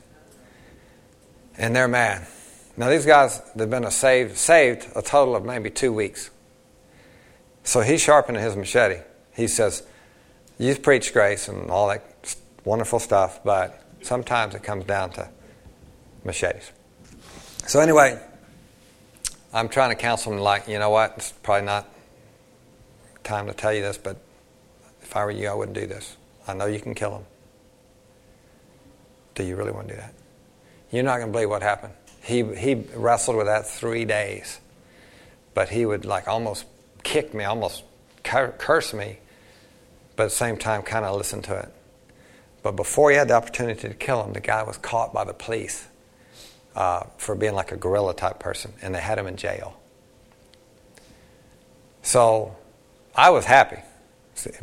[1.57, 2.27] And they're mad.
[2.75, 6.31] Now, these guys, they've been saved, saved a total of maybe two weeks.
[7.63, 9.01] So he's sharpening his machete.
[9.35, 9.83] He says,
[10.57, 15.29] You preach grace and all that wonderful stuff, but sometimes it comes down to
[16.23, 16.71] machetes.
[17.67, 18.19] So, anyway,
[19.53, 21.87] I'm trying to counsel him, like, you know what, it's probably not
[23.23, 24.17] time to tell you this, but
[25.01, 26.17] if I were you, I wouldn't do this.
[26.47, 27.25] I know you can kill him.
[29.35, 30.13] Do you really want to do that?
[30.91, 31.93] You're not going to believe what happened.
[32.21, 34.59] He, he wrestled with that three days,
[35.53, 36.65] but he would like almost
[37.03, 37.83] kick me, almost
[38.23, 39.19] curse me,
[40.15, 41.73] but at the same time kind of listen to it.
[42.61, 45.33] But before he had the opportunity to kill him, the guy was caught by the
[45.33, 45.85] police
[46.75, 49.77] uh, for being like a guerrilla type person, and they had him in jail.
[52.03, 52.55] So
[53.15, 53.79] I was happy.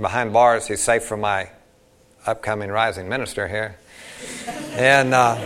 [0.00, 1.50] Behind bars, he's safe from my
[2.26, 3.76] upcoming rising minister here.
[4.72, 5.36] And uh,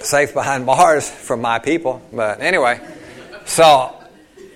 [0.00, 2.00] safe behind bars from my people.
[2.12, 2.80] But anyway,
[3.44, 3.94] so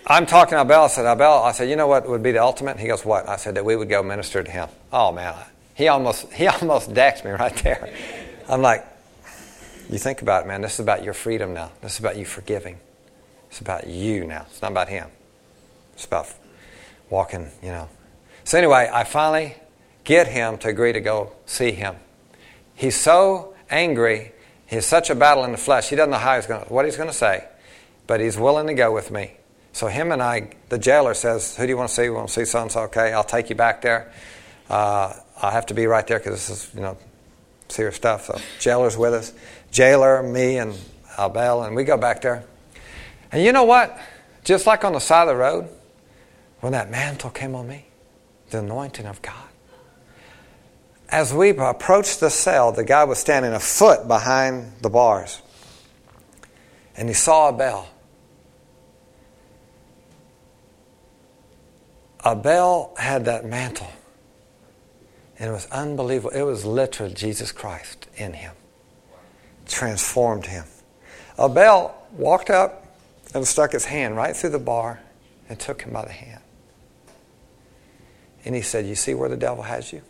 [0.06, 0.84] I'm talking to Abel.
[0.84, 2.78] I said, Abel, I said, you know what would be the ultimate?
[2.78, 3.28] He goes, what?
[3.28, 4.68] I said, that we would go minister to him.
[4.92, 5.34] Oh, man.
[5.74, 7.92] He almost, he almost decks me right there.
[8.48, 8.84] I'm like,
[9.88, 10.60] you think about it, man.
[10.60, 11.72] This is about your freedom now.
[11.82, 12.78] This is about you forgiving.
[13.50, 14.46] It's about you now.
[14.48, 15.08] It's not about him.
[15.94, 16.32] It's about
[17.08, 17.88] walking, you know.
[18.44, 19.56] So anyway, I finally
[20.10, 21.94] get him to agree to go see him.
[22.74, 24.32] He's so angry.
[24.66, 25.88] He's such a battle in the flesh.
[25.88, 27.46] He doesn't know how he's going what he's going to say,
[28.08, 29.34] but he's willing to go with me.
[29.72, 32.02] So him and I, the jailer says, "Who do you want to see?
[32.02, 32.80] We want to see so and so.
[32.82, 34.12] Okay, I'll take you back there.
[34.68, 36.98] Uh, I have to be right there because this is, you know,
[37.68, 39.32] serious stuff." So jailer's with us
[39.70, 40.76] jailer, me, and
[41.16, 42.42] Abel, and we go back there.
[43.30, 43.96] And you know what?
[44.42, 45.68] Just like on the side of the road,
[46.62, 47.86] when that mantle came on me,
[48.50, 49.49] the anointing of God.
[51.10, 55.42] As we approached the cell, the guy was standing a foot behind the bars.
[56.96, 57.86] And he saw Abel.
[62.24, 63.90] Abel had that mantle.
[65.38, 66.30] And it was unbelievable.
[66.30, 68.52] It was literally Jesus Christ in him
[69.70, 70.64] transformed him.
[71.38, 72.86] Abel walked up
[73.34, 75.00] and stuck his hand right through the bar
[75.48, 76.42] and took him by the hand.
[78.44, 80.02] And he said, You see where the devil has you?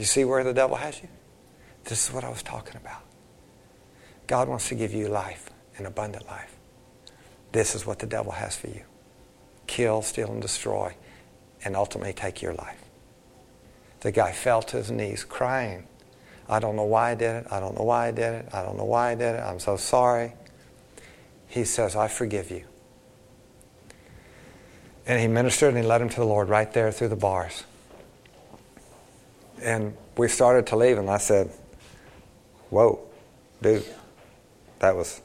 [0.00, 1.10] You see where the devil has you?
[1.84, 3.02] This is what I was talking about.
[4.26, 6.56] God wants to give you life, an abundant life.
[7.52, 8.84] This is what the devil has for you
[9.66, 10.94] kill, steal, and destroy,
[11.66, 12.82] and ultimately take your life.
[14.00, 15.86] The guy fell to his knees crying
[16.48, 17.46] I don't know why I did it.
[17.50, 18.48] I don't know why I did it.
[18.54, 19.40] I don't know why I did it.
[19.40, 20.32] I'm so sorry.
[21.46, 22.64] He says, I forgive you.
[25.06, 27.64] And he ministered and he led him to the Lord right there through the bars.
[29.62, 31.50] And we started to leave, and I said,
[32.70, 33.00] Whoa,
[33.62, 33.84] dude,
[34.78, 35.20] that was.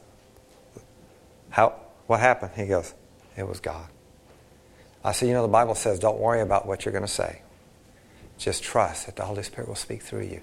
[1.49, 2.51] How, what happened?
[2.55, 2.93] He goes,
[3.37, 3.87] It was God.
[5.03, 7.41] I said, You know, the Bible says, don't worry about what you're going to say.
[8.37, 10.41] Just trust that the Holy Spirit will speak through you.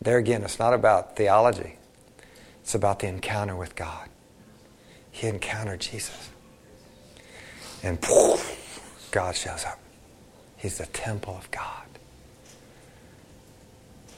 [0.00, 1.76] There again, it's not about theology,
[2.62, 4.08] it's about the encounter with God.
[5.10, 6.30] He encountered Jesus.
[7.82, 9.78] And poof, God shows up.
[10.56, 11.87] He's the temple of God.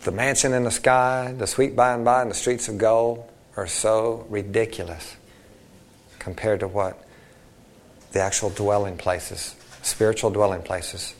[0.02, 3.28] The mansion in the sky, the sweet by and by, and the streets of gold
[3.56, 5.16] are so ridiculous
[6.18, 7.04] compared to what
[8.12, 11.14] the actual dwelling places, spiritual dwelling places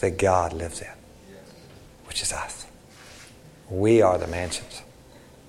[0.00, 0.90] that God lives in,
[2.06, 2.66] which is us.
[3.70, 4.82] We are the mansions.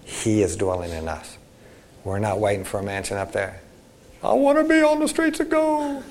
[0.04, 1.38] He is dwelling in us.
[2.04, 3.62] We're not waiting for a mansion up there.
[4.24, 6.04] I want to be on the streets of gold.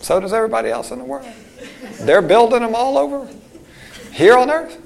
[0.00, 1.26] So does everybody else in the world.
[2.00, 3.28] They're building them all over
[4.12, 4.80] here on earth.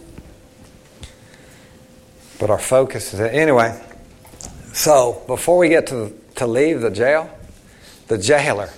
[2.39, 3.81] But our focus is anyway.
[4.73, 7.31] So before we get to to leave the jail,
[8.07, 8.71] the jailer,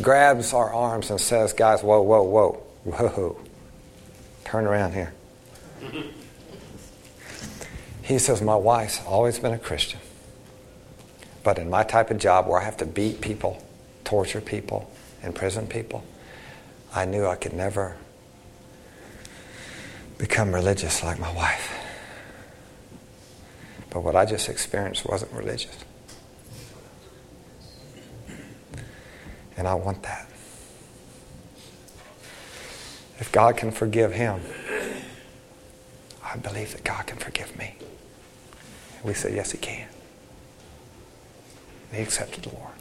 [0.00, 3.40] grabs our arms and says, Guys, whoa, whoa, whoa, whoa.
[4.44, 5.12] Turn around here.
[8.02, 10.00] He says, My wife's always been a Christian.
[11.42, 13.62] But in my type of job where I have to beat people,
[14.04, 14.90] torture people,
[15.22, 16.04] imprison people,
[16.94, 17.96] I knew I could never
[20.18, 21.87] become religious like my wife.
[24.00, 25.76] What I just experienced wasn't religious.
[29.56, 30.28] And I want that.
[33.18, 34.40] If God can forgive him,
[36.22, 37.74] I believe that God can forgive me.
[38.98, 39.88] And we said, Yes, He can.
[41.88, 42.72] And he accepted the Lord.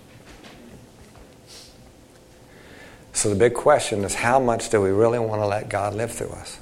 [3.14, 6.12] So the big question is how much do we really want to let God live
[6.12, 6.60] through us?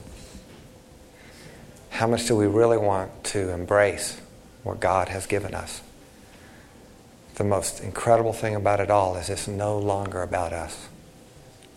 [1.89, 4.22] How much do we really want to embrace
[4.65, 5.82] what God has given us?
[7.36, 10.89] The most incredible thing about it all is it's no longer about us.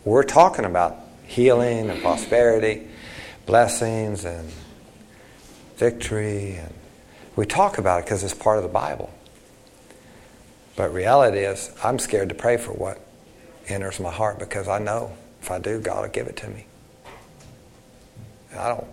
[0.05, 0.96] We're talking about
[1.27, 2.88] healing and prosperity,
[3.44, 4.51] blessings and
[5.77, 6.72] victory, and
[7.37, 9.12] we talk about it because it's part of the Bible.
[10.74, 13.01] But reality is, I'm scared to pray for what
[13.68, 16.64] enters my heart because I know if I do, God will give it to me.
[18.57, 18.87] I don't,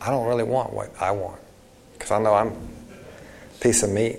[0.00, 1.40] I don't really want what I want
[1.92, 2.52] because I know I'm
[3.62, 4.18] piece of meat.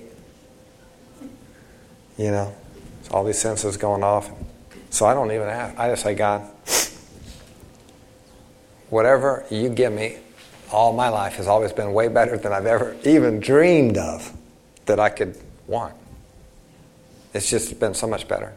[2.17, 2.55] You know,
[3.03, 4.31] so all these senses going off.
[4.89, 5.77] So I don't even ask.
[5.77, 6.47] I just say, God,
[8.89, 10.17] whatever you give me,
[10.71, 14.31] all my life has always been way better than I've ever even dreamed of
[14.85, 15.95] that I could want.
[17.33, 18.53] It's just been so much better.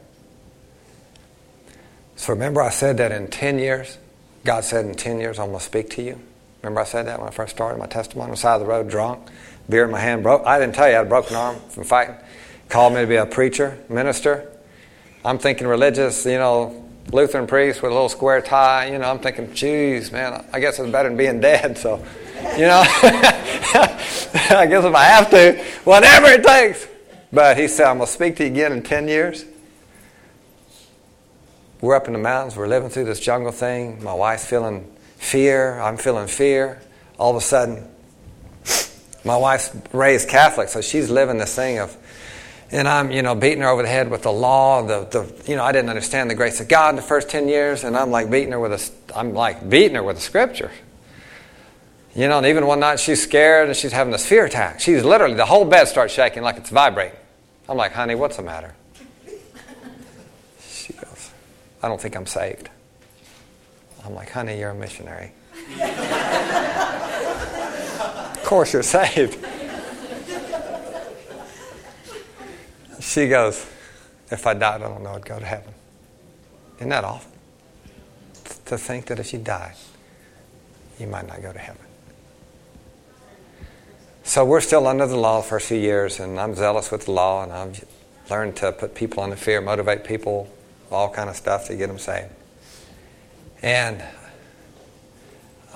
[2.17, 3.99] So remember, I said that in 10 years,
[4.45, 6.19] God said, in 10 years, I'm going to speak to you.
[6.63, 8.67] Remember, I said that when I first started my testimony on the side of the
[8.67, 9.29] road, drunk,
[9.69, 10.47] beer in my hand, broke.
[10.47, 12.17] I didn't tell you I had a broken arm from fighting.
[12.69, 14.51] Called me to be a preacher, minister.
[15.25, 18.91] I'm thinking religious, you know, Lutheran priest with a little square tie.
[18.91, 21.79] You know, I'm thinking, geez, man, I guess it's better than being dead.
[21.79, 22.05] So,
[22.57, 22.83] you know,
[24.51, 26.89] I guess if I have to, whatever it takes.
[27.33, 29.45] But he said, I'm going to speak to you again in 10 years.
[31.81, 32.57] We're up in the mountains.
[32.57, 34.03] We're living through this jungle thing.
[34.03, 35.79] My wife's feeling fear.
[35.81, 36.81] I'm feeling fear.
[37.19, 37.89] All of a sudden,
[39.27, 41.97] my wife's raised Catholic, so she's living this thing of,
[42.71, 44.83] and I'm, you know, beating her over the head with the law.
[44.83, 47.49] The, the, you know, I didn't understand the grace of God in the first 10
[47.49, 50.71] years, and I'm like beating her with a, I'm like beating her with a scripture.
[52.15, 54.81] You know, and even one night she's scared and she's having this fear attack.
[54.81, 57.19] She's literally, the whole bed starts shaking like it's vibrating.
[57.69, 58.75] I'm like, honey, what's the matter?
[60.67, 61.33] She goes,
[61.83, 62.71] I don't think I'm saved.
[64.05, 65.33] I'm like, honey, you're a missionary.
[68.47, 69.45] course you're saved.
[73.01, 73.67] She goes,
[74.31, 75.75] if I died, I don't know I'd go to heaven.
[76.77, 77.31] Isn't that awful?
[78.67, 79.75] To think that if you died,
[80.99, 81.83] you might not go to heaven.
[84.23, 87.13] So we're still under the law for a few years, and I'm zealous with the
[87.13, 87.85] law, and I've
[88.31, 90.49] learned to put people under fear, motivate people,
[90.91, 92.31] all kind of stuff to get them saved.
[93.63, 94.03] And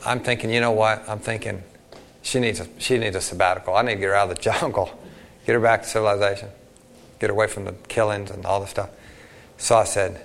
[0.04, 1.08] I'm thinking, you know what?
[1.08, 1.62] I'm thinking
[2.22, 3.74] she needs a, she needs a sabbatical.
[3.74, 4.90] I need to get her out of the jungle,
[5.46, 6.48] get her back to civilization,
[7.18, 8.90] get away from the killings and all the stuff.
[9.58, 10.20] So I said,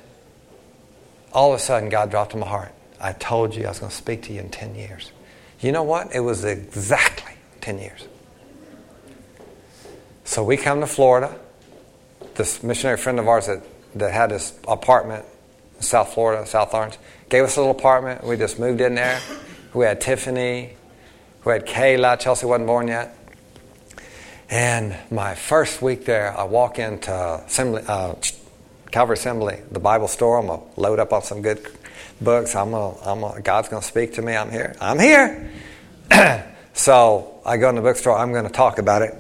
[1.34, 2.73] all of a sudden, God dropped in my heart.
[2.99, 5.12] I told you I was going to speak to you in 10 years.
[5.60, 6.15] You know what?
[6.15, 8.08] It was exactly 10 years.
[10.23, 11.38] So we come to Florida.
[12.36, 13.63] This missionary friend of ours that,
[13.95, 15.25] that had this apartment
[15.75, 16.97] in South Florida, South Orange,
[17.29, 18.23] gave us a little apartment.
[18.23, 19.19] We just moved in there.
[19.73, 20.77] We had Tiffany.
[21.45, 22.19] We had Kayla.
[22.19, 23.15] Chelsea wasn't born yet.
[24.49, 27.13] And my first week there, I walk into
[27.45, 28.15] Assembly, uh,
[28.91, 30.39] Calvary Assembly, the Bible store.
[30.39, 31.65] I'm going to load up on some good
[32.19, 32.55] books.
[32.55, 34.36] I'm gonna, I'm gonna, God's going to speak to me.
[34.36, 34.75] I'm here.
[34.81, 35.51] I'm here.
[36.73, 38.17] so I go in the bookstore.
[38.17, 39.13] I'm going to talk about it.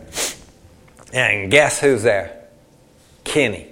[1.13, 2.47] And guess who's there?
[3.23, 3.67] Kenny.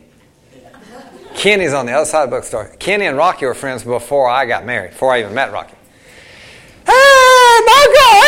[1.34, 2.76] Kenny's on the other side of the bookstore.
[2.78, 5.74] Kenny and Rocky were friends before I got married, before I even met Rocky.
[6.86, 8.23] Hey, you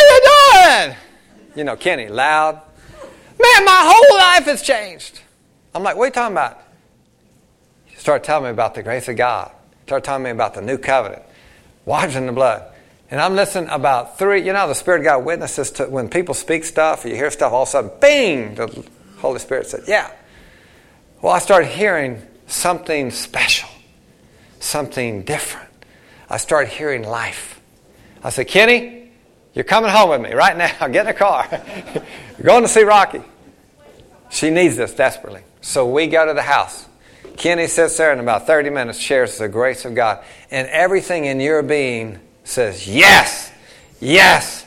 [0.66, 0.96] doing?
[1.54, 2.60] You know, Kenny, loud.
[3.38, 5.20] Man, my whole life has changed.
[5.74, 6.62] I'm like, what are you talking about?
[7.86, 9.50] He started telling me about the grace of God.
[9.70, 11.22] He started telling me about the new covenant,
[11.84, 12.72] washed in the blood.
[13.10, 16.34] And I'm listening about three, you know, the Spirit of God witnesses to when people
[16.34, 18.84] speak stuff or you hear stuff, all of a sudden, bing, the
[19.18, 20.10] Holy Spirit said, Yeah.
[21.22, 23.68] Well, I started hearing something special,
[24.60, 25.68] something different.
[26.28, 27.60] I started hearing life.
[28.24, 29.05] I said, Kenny,
[29.56, 30.68] you're coming home with me right now.
[30.88, 31.48] Get in the car.
[32.36, 33.22] you're going to see Rocky.
[34.30, 35.40] She needs this desperately.
[35.62, 36.86] So we go to the house.
[37.38, 40.22] Kenny sits there and about 30 minutes shares the grace of God.
[40.50, 43.50] And everything in your being says, Yes,
[43.98, 44.66] yes,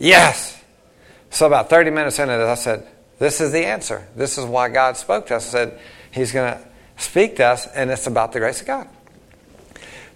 [0.00, 0.60] yes.
[1.30, 2.88] So about 30 minutes into this, I said,
[3.20, 4.08] This is the answer.
[4.16, 5.54] This is why God spoke to us.
[5.54, 5.80] I said,
[6.10, 6.64] He's going to
[6.96, 8.88] speak to us, and it's about the grace of God.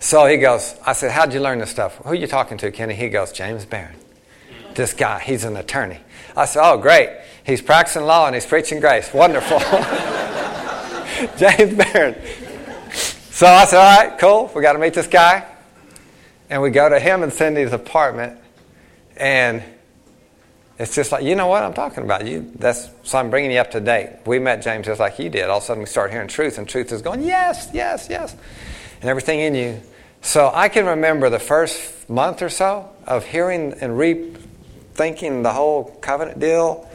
[0.00, 1.96] So he goes, I said, How'd you learn this stuff?
[1.98, 2.94] Who are you talking to, Kenny?
[2.94, 3.94] He goes, James Barron.
[4.78, 5.98] This guy, he's an attorney.
[6.36, 7.10] I said, Oh, great.
[7.44, 9.12] He's practicing law and he's preaching grace.
[9.12, 9.58] Wonderful.
[11.36, 12.14] James Barron.
[12.92, 14.50] So I said, All right, cool.
[14.54, 15.44] We got to meet this guy.
[16.48, 18.38] And we go to him and Cindy's apartment.
[19.16, 19.64] And
[20.78, 22.24] it's just like, you know what I'm talking about.
[22.24, 24.20] You, that's, so I'm bringing you up to date.
[24.26, 25.50] We met James just like you did.
[25.50, 28.36] All of a sudden we start hearing truth, and truth is going, yes, yes, yes
[29.00, 29.80] and everything in you.
[30.20, 33.96] So I can remember the first month or so of hearing and
[34.98, 36.88] rethinking the whole covenant deal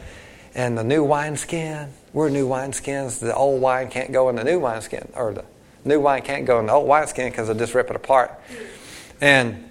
[0.54, 1.92] and the new wineskin.
[2.12, 3.18] We're new wineskins.
[3.18, 5.44] The old wine can't go in the new wineskin, or the
[5.84, 8.32] new wine can't go in the old wineskin because they'll just rip it apart.
[9.20, 9.68] And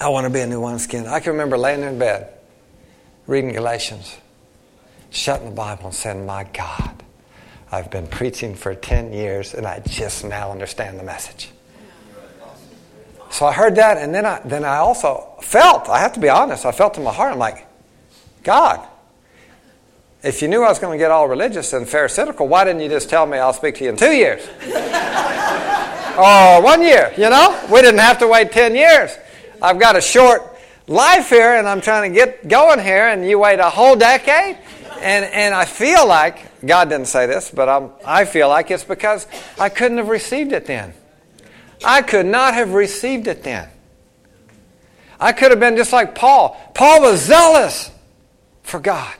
[0.00, 1.06] I want to be a new wineskin.
[1.06, 2.32] I can remember laying in bed,
[3.26, 4.18] reading Galatians,
[5.10, 7.02] shutting the Bible and saying, My God,
[7.70, 11.50] I've been preaching for 10 years and I just now understand the message.
[13.32, 16.28] So I heard that and then I, then I also felt, I have to be
[16.28, 17.66] honest, I felt in my heart, I'm like,
[18.42, 18.86] God,
[20.22, 22.90] if you knew I was going to get all religious and pharisaical, why didn't you
[22.90, 24.46] just tell me I'll speak to you in two years?
[26.18, 27.58] or one year, you know?
[27.72, 29.16] We didn't have to wait 10 years.
[29.62, 30.42] I've got a short
[30.86, 34.58] life here and I'm trying to get going here and you wait a whole decade?
[35.00, 38.84] And, and I feel like, God didn't say this, but I'm, I feel like it's
[38.84, 39.26] because
[39.58, 40.92] I couldn't have received it then.
[41.84, 43.68] I could not have received it then.
[45.18, 46.56] I could have been just like Paul.
[46.74, 47.90] Paul was zealous
[48.62, 49.14] for God.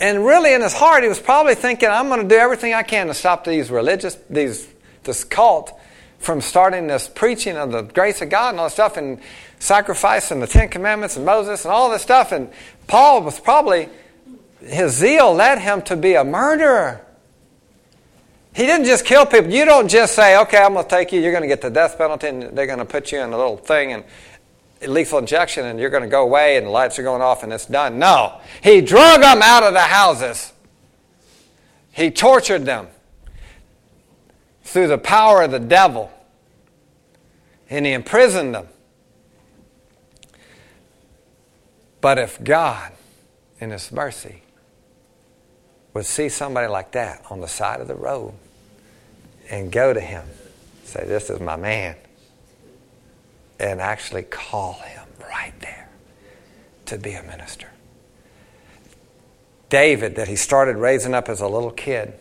[0.00, 2.82] And really, in his heart, he was probably thinking, I'm going to do everything I
[2.82, 4.66] can to stop these religious, these,
[5.04, 5.72] this cult
[6.18, 9.20] from starting this preaching of the grace of God and all this stuff and
[9.60, 12.32] sacrifice and the Ten Commandments and Moses and all this stuff.
[12.32, 12.50] And
[12.88, 13.88] Paul was probably,
[14.60, 17.06] his zeal led him to be a murderer.
[18.54, 19.50] He didn't just kill people.
[19.50, 21.70] You don't just say, okay, I'm going to take you, you're going to get the
[21.70, 24.04] death penalty, and they're going to put you in a little thing and
[24.86, 27.52] lethal injection, and you're going to go away, and the lights are going off, and
[27.52, 27.98] it's done.
[27.98, 28.40] No.
[28.62, 30.52] He drug them out of the houses,
[31.92, 32.88] he tortured them
[34.64, 36.10] through the power of the devil,
[37.70, 38.68] and he imprisoned them.
[42.02, 42.92] But if God,
[43.60, 44.42] in His mercy,
[45.94, 48.32] would see somebody like that on the side of the road
[49.50, 50.24] and go to him,
[50.84, 51.96] say, This is my man,
[53.60, 55.88] and actually call him right there
[56.86, 57.68] to be a minister.
[59.68, 62.12] David, that he started raising up as a little kid,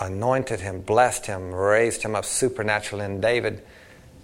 [0.00, 3.04] anointed him, blessed him, raised him up supernaturally.
[3.04, 3.62] And David,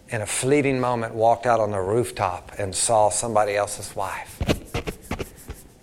[0.08, 4.40] in a fleeting moment, walked out on the rooftop and saw somebody else's wife.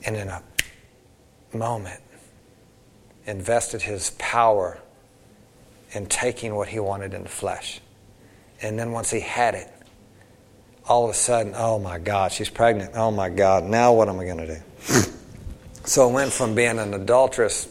[0.06, 0.42] And in a
[1.54, 2.02] moment,
[3.26, 4.80] invested his power
[5.92, 7.82] in taking what he wanted in the flesh.
[8.62, 9.72] And then once he had it,
[10.86, 12.92] all of a sudden, oh my God, she's pregnant.
[12.96, 14.62] Oh my God, now what am I going to do?
[15.86, 17.68] so it went from being an adulterous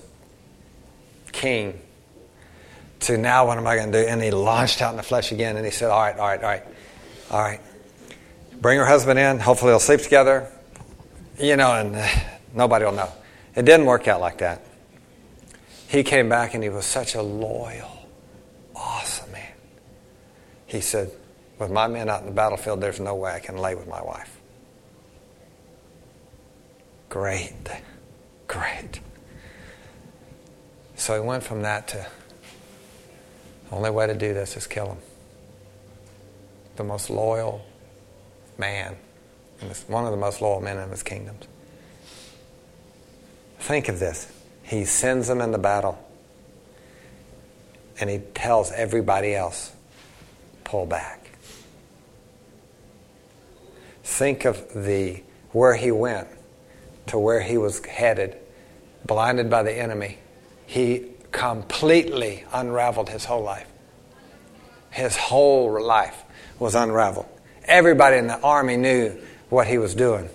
[1.32, 1.80] king
[3.00, 4.08] to now what am I going to do?
[4.08, 6.42] And he launched out in the flesh again and he said, All right, all right,
[6.42, 6.62] all right,
[7.30, 7.60] all right.
[8.60, 9.38] Bring her husband in.
[9.38, 10.50] Hopefully they'll sleep together.
[11.38, 12.08] You know, and uh,
[12.54, 13.10] nobody will know.
[13.58, 14.62] It didn't work out like that.
[15.88, 18.06] He came back and he was such a loyal,
[18.76, 19.52] awesome man.
[20.64, 21.10] He said,
[21.58, 24.00] With my men out in the battlefield, there's no way I can lay with my
[24.00, 24.38] wife.
[27.08, 27.52] Great.
[28.46, 29.00] Great.
[30.94, 32.06] So he went from that to
[33.70, 34.98] the only way to do this is kill him.
[36.76, 37.66] The most loyal
[38.56, 38.96] man,
[39.88, 41.48] one of the most loyal men in his kingdoms.
[43.68, 44.26] Think of this.
[44.62, 46.02] He sends them in the battle,
[48.00, 49.70] and he tells everybody else,
[50.64, 51.32] pull back.
[54.02, 56.28] Think of the where he went
[57.08, 58.38] to where he was headed,
[59.04, 60.16] blinded by the enemy.
[60.64, 63.68] He completely unraveled his whole life.
[64.92, 66.24] His whole life
[66.58, 67.28] was unraveled.
[67.64, 70.30] Everybody in the army knew what he was doing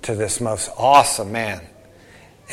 [0.00, 1.60] to this most awesome man.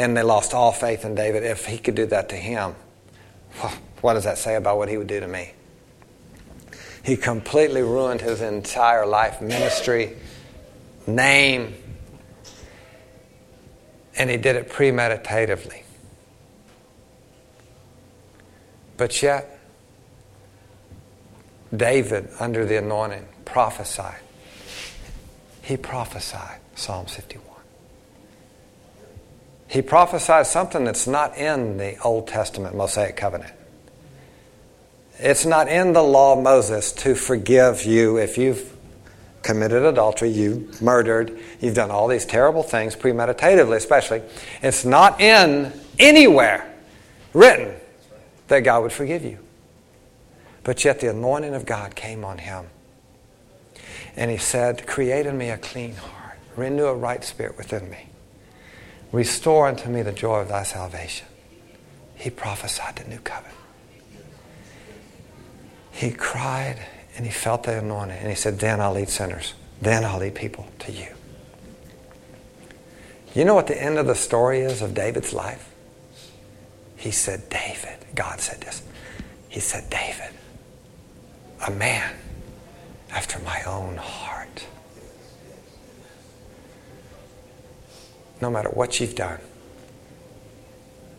[0.02, 1.44] And they lost all faith in David.
[1.44, 2.74] If he could do that to him,
[4.02, 5.52] what does that say about what he would do to me?
[7.04, 10.18] He completely ruined his entire life, ministry,
[11.06, 11.76] name,
[14.18, 15.84] and he did it premeditatively.
[18.98, 19.60] But yet,
[21.76, 24.22] David, under the anointing, prophesied.
[25.62, 27.51] He prophesied Psalms 51.
[29.72, 33.54] He prophesied something that's not in the Old Testament Mosaic covenant.
[35.18, 38.76] It's not in the law of Moses to forgive you if you've
[39.44, 44.22] committed adultery, you've murdered, you've done all these terrible things, premeditatively especially.
[44.62, 46.70] It's not in anywhere
[47.34, 47.74] written
[48.50, 49.40] that God would forgive you.
[50.64, 52.66] But yet the anointing of God came on him.
[54.18, 58.08] And he said, Create in me a clean heart, renew a right spirit within me,
[59.12, 61.28] restore unto me the joy of thy salvation.
[62.16, 63.58] He prophesied the new covenant.
[65.92, 66.80] He cried
[67.16, 68.18] and he felt the anointing.
[68.18, 69.54] And he said, Then I'll lead sinners.
[69.82, 71.08] Then I'll lead people to you.
[73.34, 75.74] You know what the end of the story is of David's life?
[76.96, 77.98] He said, David.
[78.14, 78.84] God said this.
[79.50, 80.30] He said, David,
[81.66, 82.14] a man
[83.12, 84.66] after my own heart.
[88.42, 89.40] No matter what you've done,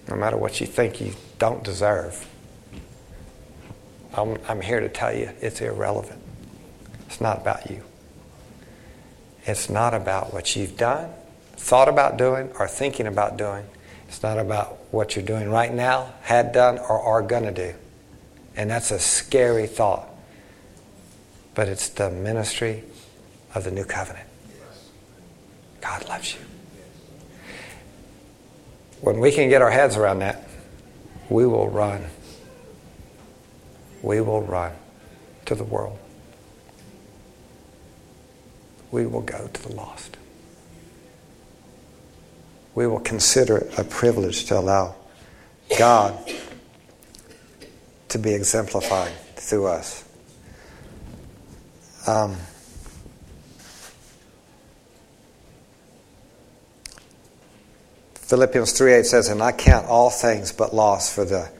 [0.09, 2.29] no matter what you think you don't deserve,
[4.14, 6.20] I'm, I'm here to tell you it's irrelevant.
[7.07, 7.83] It's not about you.
[9.45, 11.11] It's not about what you've done,
[11.57, 13.64] thought about doing, or thinking about doing.
[14.09, 17.75] It's not about what you're doing right now, had done, or are going to do.
[18.57, 20.09] And that's a scary thought.
[21.55, 22.85] But it's the ministry
[23.55, 24.29] of the new covenant.
[25.81, 26.41] God loves you.
[29.03, 30.49] When we can get our heads around that,
[31.29, 32.07] we will run
[34.03, 34.73] we will run
[35.47, 35.99] to the world.
[38.91, 40.17] We will go to the lost.
[42.75, 44.97] We will consider it a privilege to allow
[45.79, 46.19] God
[48.09, 50.05] to be exemplified through us.
[52.07, 52.37] Um,
[58.33, 61.51] Philippians 3 8 says, And I count all things but loss for the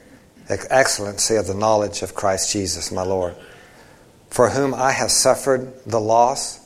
[0.49, 3.35] excellency of the knowledge of Christ Jesus, my Lord,
[4.31, 6.59] for whom I have suffered the loss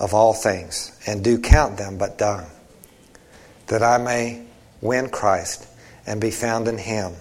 [0.00, 2.46] of all things, and do count them but dung,
[3.66, 4.46] that I may
[4.80, 5.68] win Christ
[6.06, 7.12] and be found in him,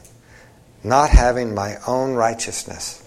[0.85, 3.05] not having my own righteousness,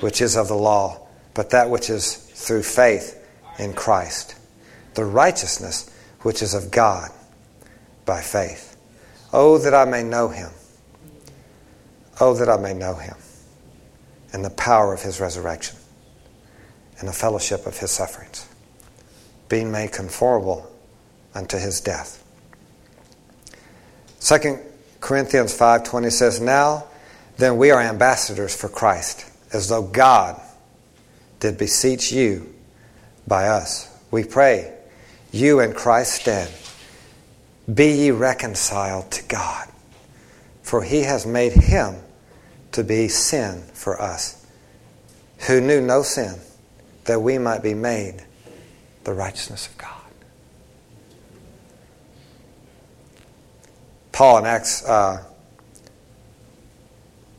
[0.00, 3.24] which is of the law, but that which is through faith
[3.60, 4.34] in Christ,
[4.94, 5.88] the righteousness
[6.22, 7.12] which is of God
[8.06, 8.76] by faith.
[9.32, 10.50] Oh, that I may know him
[12.18, 13.16] Oh, that I may know him
[14.32, 15.76] and the power of his resurrection
[16.98, 18.46] and the fellowship of his sufferings,
[19.48, 20.70] being made conformable
[21.34, 22.22] unto his death.
[24.20, 24.60] 2
[25.00, 26.84] Corinthians 5:20 says, "Now
[27.36, 30.40] then we are ambassadors for Christ, as though God
[31.38, 32.54] did beseech you
[33.26, 33.88] by us.
[34.10, 34.72] We pray,
[35.32, 36.50] you in Christ's stead,
[37.72, 39.68] be ye reconciled to God,
[40.62, 41.96] for he has made him
[42.72, 44.46] to be sin for us,
[45.46, 46.38] who knew no sin,
[47.04, 48.24] that we might be made
[49.04, 49.90] the righteousness of God.
[54.12, 55.22] Paul in Acts uh,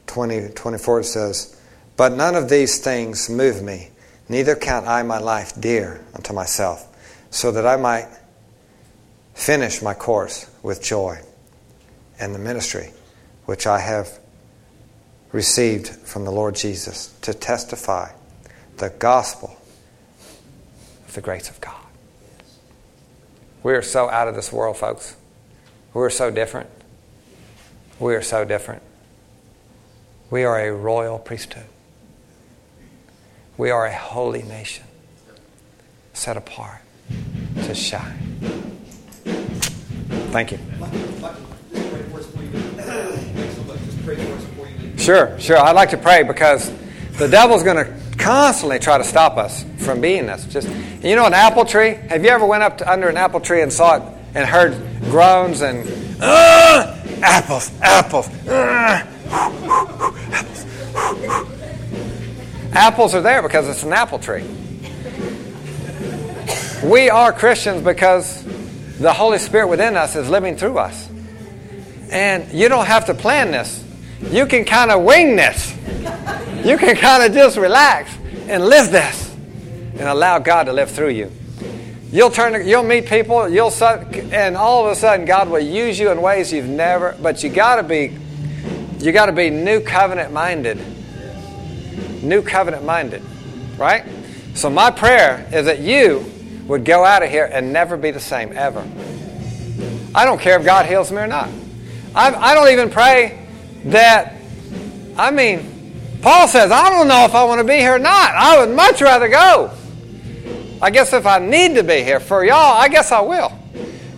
[0.08, 1.60] 20, 24 says,
[1.96, 3.90] But none of these things move me,
[4.30, 6.88] neither count I my life dear unto myself,
[7.30, 8.08] so that I might
[9.38, 11.22] finish my course with joy
[12.20, 12.92] and the ministry
[13.46, 14.20] which I have
[15.32, 18.12] received from the Lord Jesus to testify
[18.78, 19.56] the gospel
[21.08, 21.76] of the grace of God.
[23.62, 25.16] We are so out of this world, folks.
[25.94, 26.70] We're so different.
[28.00, 28.82] We are so different.
[30.32, 31.68] We are a royal priesthood.
[33.56, 34.86] We are a holy nation
[36.14, 36.82] set apart
[37.64, 38.28] to shine.
[40.38, 40.60] Thank you.
[44.98, 45.58] Sure, sure.
[45.58, 46.70] I'd like to pray because
[47.14, 50.46] the devil's going to constantly try to stop us from being this.
[50.48, 50.68] Just
[51.02, 51.94] you know, an apple tree.
[52.10, 54.04] Have you ever went up to, under an apple tree and saw it
[54.36, 55.88] and heard groans and
[56.20, 60.66] uh, apples, apples, uh, apples.
[62.74, 64.44] Apples are there because it's an apple tree.
[66.84, 68.44] We are Christians because
[69.00, 71.10] the Holy Spirit within us is living through us.
[72.12, 73.84] And you don't have to plan this
[74.22, 75.76] you can kind of wing this.
[76.66, 78.16] You can kind of just relax
[78.48, 79.36] and live this
[79.94, 81.32] and allow God to live through you.
[82.12, 86.12] You'll turn, you'll meet people, you'll, and all of a sudden God will use you
[86.12, 87.16] in ways you've never.
[87.22, 88.18] But you got to be,
[89.00, 90.80] you got to be new covenant minded.
[92.24, 93.22] New covenant minded,
[93.78, 94.04] right?
[94.56, 96.26] So, my prayer is that you
[96.68, 98.86] would go out of here and never be the same, ever.
[100.14, 101.50] I don't care if God heals me or not.
[102.14, 103.46] I, I don't even pray
[103.86, 104.34] that,
[105.18, 108.34] I mean, Paul says, I don't know if I want to be here or not.
[108.36, 109.72] I would much rather go.
[110.82, 113.52] I guess if I need to be here for y'all, I guess I will.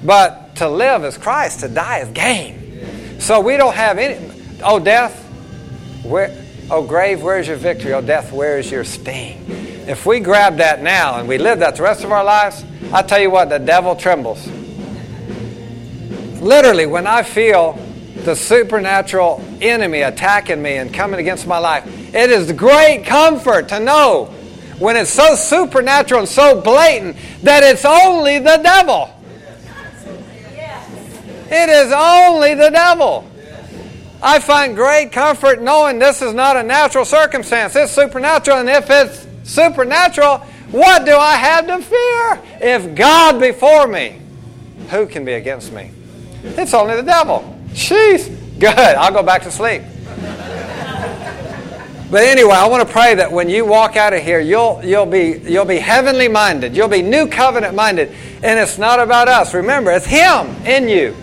[0.04, 3.20] But to live is Christ, to die is gain.
[3.20, 4.60] So we don't have any.
[4.64, 5.26] Oh, death,
[6.04, 6.36] where,
[6.72, 7.94] oh, grave, where's your victory?
[7.94, 9.46] Oh, death, where is your sting?
[9.90, 12.64] If we grab that now and we live that the rest of our lives,
[12.94, 14.46] I tell you what, the devil trembles.
[16.40, 17.74] Literally, when I feel
[18.18, 23.80] the supernatural enemy attacking me and coming against my life, it is great comfort to
[23.80, 24.26] know
[24.78, 29.10] when it's so supernatural and so blatant that it's only the devil.
[31.50, 33.28] It is only the devil.
[34.22, 37.76] I find great comfort knowing this is not a natural circumstance.
[37.76, 38.60] It's supernatural.
[38.60, 40.38] And if it's supernatural,
[40.72, 42.42] what do I have to fear?
[42.62, 44.22] If God before me,
[44.90, 45.92] who can be against me?
[46.44, 47.58] It's only the devil.
[47.70, 48.30] Jeez.
[48.60, 48.76] Good.
[48.76, 49.82] I'll go back to sleep.
[52.12, 55.06] But anyway, I want to pray that when you walk out of here, you'll, you'll,
[55.06, 56.76] be, you'll be heavenly minded.
[56.76, 58.10] You'll be new covenant minded.
[58.42, 59.54] And it's not about us.
[59.54, 61.16] Remember, it's Him in you.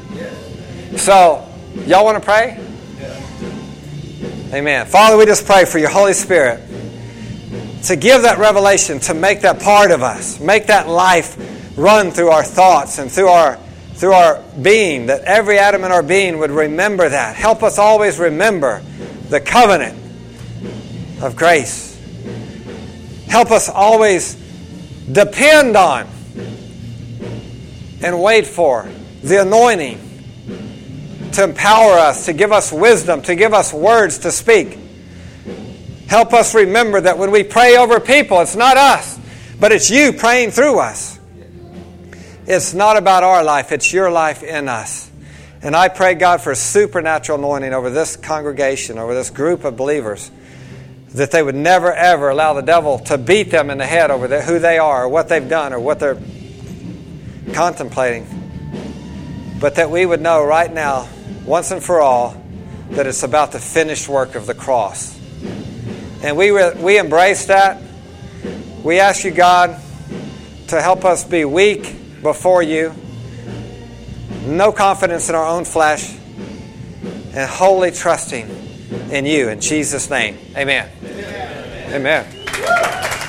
[0.96, 1.44] So,
[1.86, 2.60] y'all want to pray?
[4.52, 4.86] Amen.
[4.86, 6.65] Father, we just pray for your Holy Spirit
[7.86, 11.36] to give that revelation, to make that part of us, make that life
[11.76, 13.58] run through our thoughts and through our
[13.96, 17.34] through our being, that every atom in our being would remember that.
[17.34, 18.82] Help us always remember
[19.30, 19.98] the covenant
[21.22, 21.94] of grace.
[23.26, 24.34] Help us always
[25.10, 26.06] depend on
[28.02, 28.86] and wait for
[29.22, 29.98] the anointing
[31.32, 34.78] to empower us, to give us wisdom, to give us words to speak.
[36.06, 39.18] Help us remember that when we pray over people, it's not us,
[39.58, 41.18] but it's you praying through us.
[42.46, 45.10] It's not about our life, it's your life in us.
[45.62, 50.30] And I pray, God, for supernatural anointing over this congregation, over this group of believers,
[51.14, 54.28] that they would never, ever allow the devil to beat them in the head over
[54.28, 56.20] the, who they are, or what they've done, or what they're
[57.52, 58.26] contemplating.
[59.58, 61.08] But that we would know right now,
[61.44, 62.40] once and for all,
[62.90, 65.15] that it's about the finished work of the cross.
[66.22, 67.82] And we, we embrace that.
[68.82, 69.80] We ask you, God,
[70.68, 72.94] to help us be weak before you,
[74.46, 76.16] no confidence in our own flesh,
[77.34, 78.48] and wholly trusting
[79.10, 79.48] in you.
[79.48, 80.90] In Jesus' name, amen.
[81.04, 81.94] Amen.
[81.94, 83.22] amen.